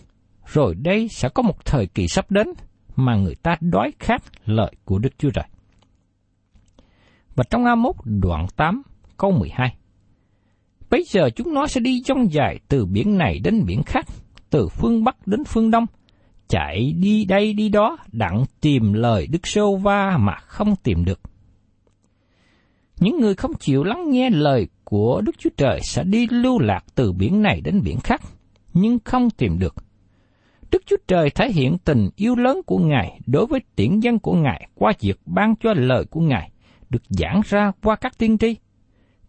rồi 0.47 0.75
đây 0.75 1.09
sẽ 1.09 1.29
có 1.29 1.43
một 1.43 1.65
thời 1.65 1.87
kỳ 1.87 2.09
sắp 2.09 2.31
đến 2.31 2.49
mà 2.97 3.17
người 3.17 3.35
ta 3.35 3.57
đói 3.61 3.93
khát 3.99 4.23
lời 4.45 4.73
của 4.85 4.99
Đức 4.99 5.19
Chúa 5.19 5.31
Trời. 5.31 5.47
Và 7.35 7.45
trong 7.51 7.65
A1 7.65 7.93
đoạn 8.05 8.47
8 8.57 8.83
câu 9.17 9.33
12 9.33 9.77
Bây 10.91 11.05
giờ 11.07 11.31
chúng 11.31 11.55
nó 11.55 11.67
sẽ 11.67 11.81
đi 11.81 12.03
trong 12.05 12.33
dài 12.33 12.59
từ 12.69 12.87
biển 12.87 13.19
này 13.19 13.39
đến 13.45 13.65
biển 13.67 13.83
khác, 13.83 14.07
từ 14.51 14.69
phương 14.69 15.05
Bắc 15.05 15.27
đến 15.27 15.45
phương 15.45 15.71
Đông, 15.71 15.87
chạy 16.49 16.93
đi 17.01 17.25
đây 17.25 17.53
đi 17.53 17.69
đó 17.69 17.97
đặng 18.13 18.45
tìm 18.61 18.93
lời 18.93 19.27
Đức 19.27 19.47
Sô 19.47 19.77
Va 19.77 20.17
mà 20.21 20.37
không 20.37 20.77
tìm 20.77 21.05
được. 21.05 21.21
Những 23.01 23.21
người 23.21 23.35
không 23.35 23.55
chịu 23.61 23.85
lắng 23.85 24.11
nghe 24.11 24.31
lời 24.31 24.69
của 24.85 25.21
Đức 25.21 25.39
Chúa 25.39 25.51
Trời 25.57 25.81
sẽ 25.83 26.05
đi 26.05 26.27
lưu 26.31 26.59
lạc 26.59 26.85
từ 26.95 27.13
biển 27.13 27.43
này 27.43 27.61
đến 27.61 27.81
biển 27.85 28.01
khác, 28.01 28.21
nhưng 28.75 28.99
không 29.05 29.31
tìm 29.31 29.59
được. 29.59 29.75
Đức 30.71 30.83
Chúa 30.87 30.97
Trời 31.09 31.31
thể 31.31 31.53
hiện 31.53 31.79
tình 31.85 32.09
yêu 32.17 32.35
lớn 32.37 32.61
của 32.67 32.79
Ngài 32.79 33.21
đối 33.27 33.47
với 33.47 33.61
tiễn 33.77 34.01
dân 34.01 34.19
của 34.19 34.35
Ngài 34.35 34.69
qua 34.75 34.93
việc 35.01 35.21
ban 35.27 35.55
cho 35.63 35.75
lời 35.75 36.05
của 36.11 36.21
Ngài 36.21 36.51
được 36.91 37.03
giảng 37.09 37.41
ra 37.45 37.73
qua 37.83 37.97
các 37.97 38.19
tiên 38.19 38.39
tri– 38.39 38.57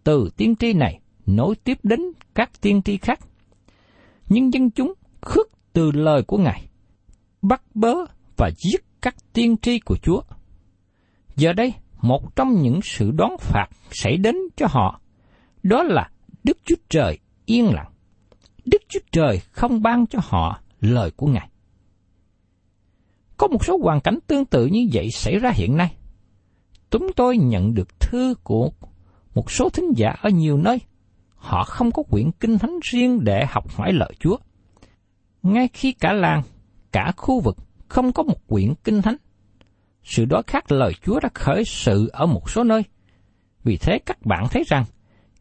từ 0.08 0.30
tiên 0.38 0.56
tri 0.56 0.74
này 0.74 1.00
nối 1.26 1.56
tiếp 1.56 1.78
đến 1.84 2.00
các 2.36 2.62
tiên 2.62 2.82
tri 2.82 2.98
khác. 2.98 3.20
Nhưng 4.30 4.54
dân 4.54 4.72
chúng 4.72 4.94
khước 5.22 5.48
từ 5.74 5.92
lời 5.92 6.24
của 6.28 6.38
Ngài, 6.38 6.68
bắt 7.42 7.62
bớ 7.74 7.94
và 8.38 8.50
giết 8.58 8.86
các 9.02 9.16
tiên 9.34 9.58
tri 9.58 9.80
của 9.80 9.98
Chúa. 9.98 10.22
Giờ 11.36 11.54
đây, 11.54 11.74
một 12.02 12.36
trong 12.36 12.62
những 12.62 12.80
sự 12.84 13.12
đón 13.12 13.32
phạt 13.40 13.68
xảy 13.92 14.18
đến 14.18 14.36
cho 14.56 14.68
họ, 14.70 15.02
đó 15.64 15.84
là 15.84 16.10
Đức 16.44 16.58
Chúa 16.66 16.76
Trời 16.90 17.18
yên 17.46 17.74
lặng. 17.74 17.92
Đức 18.66 18.82
Chúa 18.90 19.00
Trời 19.12 19.40
không 19.52 19.82
ban 19.82 20.08
cho 20.08 20.20
họ 20.24 20.62
lời 20.80 21.12
của 21.12 21.28
Ngài. 21.28 21.50
Có 23.38 23.48
một 23.48 23.66
số 23.66 23.80
hoàn 23.84 24.02
cảnh 24.02 24.20
tương 24.28 24.46
tự 24.46 24.66
như 24.66 24.88
vậy 24.94 25.10
xảy 25.12 25.40
ra 25.40 25.52
hiện 25.56 25.78
nay. 25.78 25.96
Chúng 26.92 27.08
tôi 27.16 27.38
nhận 27.38 27.74
được 27.74 28.00
thư 28.00 28.36
của 28.44 28.72
một 29.38 29.52
số 29.52 29.70
thính 29.70 29.92
giả 29.96 30.10
ở 30.22 30.30
nhiều 30.30 30.58
nơi. 30.58 30.82
Họ 31.36 31.64
không 31.64 31.92
có 31.92 32.04
quyển 32.04 32.32
kinh 32.32 32.58
thánh 32.58 32.80
riêng 32.84 33.24
để 33.24 33.46
học 33.50 33.76
hỏi 33.76 33.94
lời 33.94 34.14
Chúa. 34.20 34.38
Ngay 35.44 35.68
khi 35.74 35.92
cả 35.92 36.14
làng, 36.14 36.42
cả 36.92 37.12
khu 37.18 37.40
vực 37.40 37.58
không 37.88 38.12
có 38.12 38.24
một 38.24 38.48
quyển 38.48 38.74
kinh 38.84 39.02
thánh, 39.02 39.16
sự 40.04 40.26
đó 40.26 40.42
khác 40.48 40.72
lời 40.72 40.94
Chúa 41.04 41.20
đã 41.20 41.30
khởi 41.34 41.66
sự 41.66 42.10
ở 42.14 42.26
một 42.26 42.50
số 42.50 42.64
nơi. 42.64 42.84
Vì 43.64 43.78
thế 43.78 44.00
các 44.06 44.26
bạn 44.26 44.48
thấy 44.52 44.64
rằng, 44.68 44.84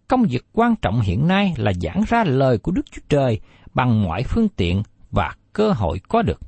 công 0.08 0.22
việc 0.22 0.46
quan 0.52 0.74
trọng 0.82 1.00
hiện 1.00 1.28
nay 1.28 1.54
là 1.56 1.72
giảng 1.72 2.04
ra 2.08 2.24
lời 2.24 2.58
của 2.58 2.72
Đức 2.72 2.90
Chúa 2.90 3.02
Trời 3.08 3.40
bằng 3.74 4.02
mọi 4.02 4.22
phương 4.22 4.48
tiện 4.48 4.82
và 5.10 5.34
cơ 5.52 5.70
hội 5.70 6.00
có 6.08 6.22
được. 6.22 6.40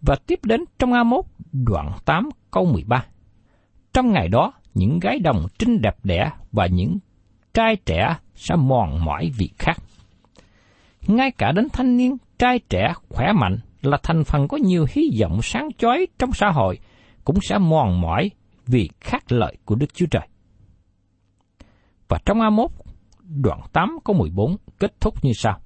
Và 0.00 0.16
tiếp 0.26 0.40
đến 0.44 0.64
trong 0.78 0.92
A1 0.92 1.22
đoạn 1.52 1.92
8 2.04 2.28
câu 2.50 2.64
13. 2.64 3.04
Trong 3.92 4.12
ngày 4.12 4.28
đó, 4.28 4.52
những 4.76 4.98
gái 4.98 5.18
đồng 5.18 5.46
trinh 5.58 5.80
đẹp 5.80 5.96
đẽ 6.04 6.30
và 6.52 6.66
những 6.66 6.98
trai 7.54 7.76
trẻ 7.76 8.16
sẽ 8.34 8.56
mòn 8.56 9.04
mỏi 9.04 9.30
vì 9.38 9.50
khác. 9.58 9.76
Ngay 11.06 11.30
cả 11.38 11.52
đến 11.52 11.68
thanh 11.72 11.96
niên, 11.96 12.16
trai 12.38 12.58
trẻ, 12.58 12.92
khỏe 13.08 13.32
mạnh 13.32 13.58
là 13.82 13.98
thành 14.02 14.24
phần 14.24 14.48
có 14.48 14.56
nhiều 14.56 14.86
hy 14.90 15.02
vọng 15.20 15.40
sáng 15.42 15.68
chói 15.78 16.06
trong 16.18 16.32
xã 16.32 16.50
hội 16.50 16.78
cũng 17.24 17.36
sẽ 17.42 17.58
mòn 17.58 18.00
mỏi 18.00 18.30
vì 18.66 18.90
khác 19.00 19.32
lợi 19.32 19.56
của 19.64 19.74
Đức 19.74 19.94
Chúa 19.94 20.06
Trời. 20.10 20.28
Và 22.08 22.18
trong 22.24 22.38
A1, 22.38 22.68
đoạn 23.42 23.60
8 23.72 23.98
câu 24.04 24.16
14 24.16 24.56
kết 24.78 25.00
thúc 25.00 25.24
như 25.24 25.32
sau. 25.34 25.60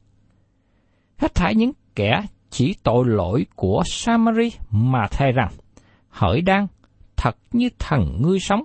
Hết 1.16 1.34
thảy 1.34 1.54
những 1.54 1.72
kẻ 1.94 2.22
chỉ 2.50 2.74
tội 2.82 3.04
lỗi 3.06 3.46
của 3.56 3.82
Samari 3.86 4.50
mà 4.70 5.06
thay 5.10 5.32
rằng, 5.32 5.50
hỡi 6.08 6.40
đang, 6.40 6.66
thật 7.16 7.36
như 7.52 7.68
thần 7.78 8.22
ngươi 8.22 8.40
sống, 8.40 8.64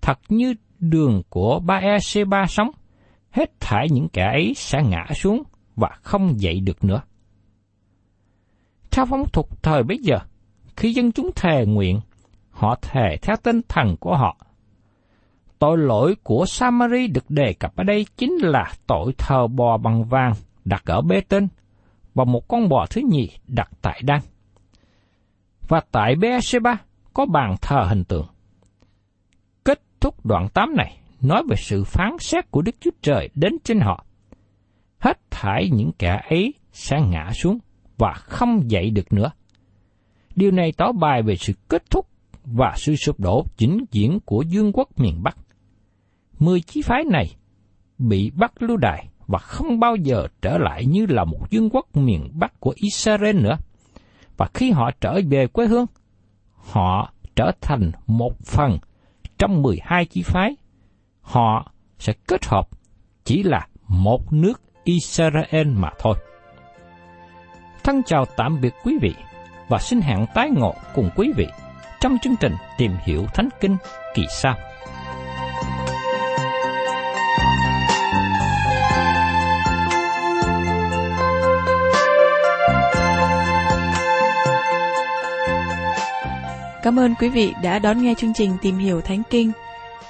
thật 0.00 0.18
như 0.28 0.54
đường 0.78 1.22
của 1.28 1.60
ba 1.60 1.74
e 1.74 1.98
c 1.98 2.28
ba 2.28 2.46
sống, 2.46 2.70
hết 3.30 3.60
thảy 3.60 3.86
những 3.90 4.08
kẻ 4.08 4.24
ấy 4.24 4.52
sẽ 4.56 4.82
ngã 4.82 5.06
xuống 5.14 5.42
và 5.76 5.88
không 6.02 6.40
dậy 6.40 6.60
được 6.60 6.84
nữa. 6.84 7.00
Theo 8.90 9.06
phong 9.06 9.24
tục 9.32 9.62
thời 9.62 9.82
bấy 9.82 9.98
giờ, 10.02 10.18
khi 10.76 10.92
dân 10.92 11.12
chúng 11.12 11.30
thề 11.36 11.66
nguyện, 11.66 12.00
họ 12.50 12.78
thề 12.82 13.16
theo 13.22 13.36
tên 13.42 13.60
thần 13.68 13.96
của 14.00 14.16
họ. 14.16 14.36
Tội 15.58 15.78
lỗi 15.78 16.16
của 16.22 16.44
Samari 16.46 17.06
được 17.06 17.30
đề 17.30 17.52
cập 17.52 17.76
ở 17.76 17.84
đây 17.84 18.06
chính 18.16 18.36
là 18.40 18.72
tội 18.86 19.12
thờ 19.18 19.46
bò 19.46 19.76
bằng 19.76 20.04
vàng 20.04 20.32
đặt 20.64 20.82
ở 20.84 21.00
bê 21.00 21.20
tên 21.28 21.48
và 22.14 22.24
một 22.24 22.48
con 22.48 22.68
bò 22.68 22.86
thứ 22.90 23.00
nhì 23.10 23.30
đặt 23.46 23.70
tại 23.82 24.00
đan. 24.04 24.20
Và 25.68 25.80
tại 25.92 26.14
Beersheba 26.14 26.76
có 27.14 27.26
bàn 27.26 27.54
thờ 27.60 27.86
hình 27.88 28.04
tượng. 28.04 28.26
Thúc 30.00 30.26
đoạn 30.26 30.48
8 30.54 30.76
này 30.76 30.98
nói 31.20 31.42
về 31.48 31.56
sự 31.56 31.84
phán 31.84 32.16
xét 32.20 32.50
của 32.50 32.62
Đức 32.62 32.74
Chúa 32.80 32.90
Trời 33.02 33.28
đến 33.34 33.52
trên 33.64 33.80
họ. 33.80 34.04
Hết 34.98 35.30
thải 35.30 35.70
những 35.72 35.90
kẻ 35.98 36.20
ấy 36.30 36.54
sẽ 36.72 37.00
ngã 37.00 37.30
xuống 37.34 37.58
và 37.98 38.12
không 38.12 38.70
dậy 38.70 38.90
được 38.90 39.12
nữa. 39.12 39.30
Điều 40.36 40.50
này 40.50 40.72
tỏ 40.76 40.92
bài 40.92 41.22
về 41.22 41.36
sự 41.36 41.52
kết 41.68 41.90
thúc 41.90 42.06
và 42.44 42.74
sự 42.76 42.96
sụp 42.96 43.20
đổ 43.20 43.44
chính 43.56 43.84
diễn 43.90 44.18
của 44.24 44.42
dương 44.42 44.72
quốc 44.72 44.88
miền 44.96 45.22
Bắc. 45.22 45.36
Mười 46.38 46.60
chí 46.60 46.82
phái 46.82 47.04
này 47.04 47.26
bị 47.98 48.30
bắt 48.30 48.62
lưu 48.62 48.76
đài 48.76 49.08
và 49.26 49.38
không 49.38 49.80
bao 49.80 49.96
giờ 49.96 50.26
trở 50.42 50.58
lại 50.58 50.86
như 50.86 51.06
là 51.06 51.24
một 51.24 51.38
vương 51.50 51.70
quốc 51.70 51.96
miền 51.96 52.30
Bắc 52.34 52.60
của 52.60 52.74
Israel 52.76 53.36
nữa. 53.36 53.56
Và 54.36 54.48
khi 54.54 54.70
họ 54.70 54.90
trở 55.00 55.20
về 55.30 55.46
quê 55.46 55.66
hương, 55.66 55.86
họ 56.52 57.12
trở 57.36 57.52
thành 57.60 57.90
một 58.06 58.32
phần 58.44 58.78
trong 59.38 59.62
12 59.62 60.06
chi 60.06 60.22
phái. 60.22 60.56
Họ 61.20 61.72
sẽ 61.98 62.12
kết 62.28 62.46
hợp 62.46 62.68
chỉ 63.24 63.42
là 63.42 63.66
một 63.88 64.32
nước 64.32 64.62
Israel 64.84 65.66
mà 65.66 65.90
thôi. 65.98 66.14
Thân 67.84 68.02
chào 68.06 68.24
tạm 68.36 68.60
biệt 68.60 68.74
quý 68.84 68.98
vị 69.02 69.14
và 69.68 69.78
xin 69.78 70.00
hẹn 70.00 70.26
tái 70.34 70.50
ngộ 70.50 70.74
cùng 70.94 71.10
quý 71.16 71.32
vị 71.36 71.46
trong 72.00 72.16
chương 72.22 72.36
trình 72.40 72.52
Tìm 72.78 72.92
hiểu 73.04 73.26
Thánh 73.34 73.48
Kinh 73.60 73.76
kỳ 74.14 74.22
sau. 74.30 74.54
Cảm 86.88 86.98
ơn 86.98 87.14
quý 87.20 87.28
vị 87.28 87.54
đã 87.62 87.78
đón 87.78 88.02
nghe 88.02 88.14
chương 88.14 88.34
trình 88.34 88.56
Tìm 88.62 88.78
hiểu 88.78 89.00
Thánh 89.00 89.22
Kinh. 89.30 89.52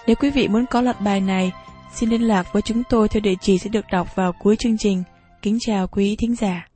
Nếu 0.06 0.16
quý 0.16 0.30
vị 0.30 0.48
muốn 0.48 0.66
có 0.66 0.80
loạt 0.80 1.00
bài 1.00 1.20
này, 1.20 1.52
xin 1.94 2.08
liên 2.08 2.22
lạc 2.22 2.52
với 2.52 2.62
chúng 2.62 2.82
tôi 2.90 3.08
theo 3.08 3.20
địa 3.20 3.34
chỉ 3.40 3.58
sẽ 3.58 3.70
được 3.70 3.84
đọc 3.92 4.16
vào 4.16 4.32
cuối 4.32 4.56
chương 4.56 4.78
trình. 4.78 5.02
Kính 5.42 5.58
chào 5.60 5.86
quý 5.86 6.16
thính 6.16 6.34
giả. 6.34 6.67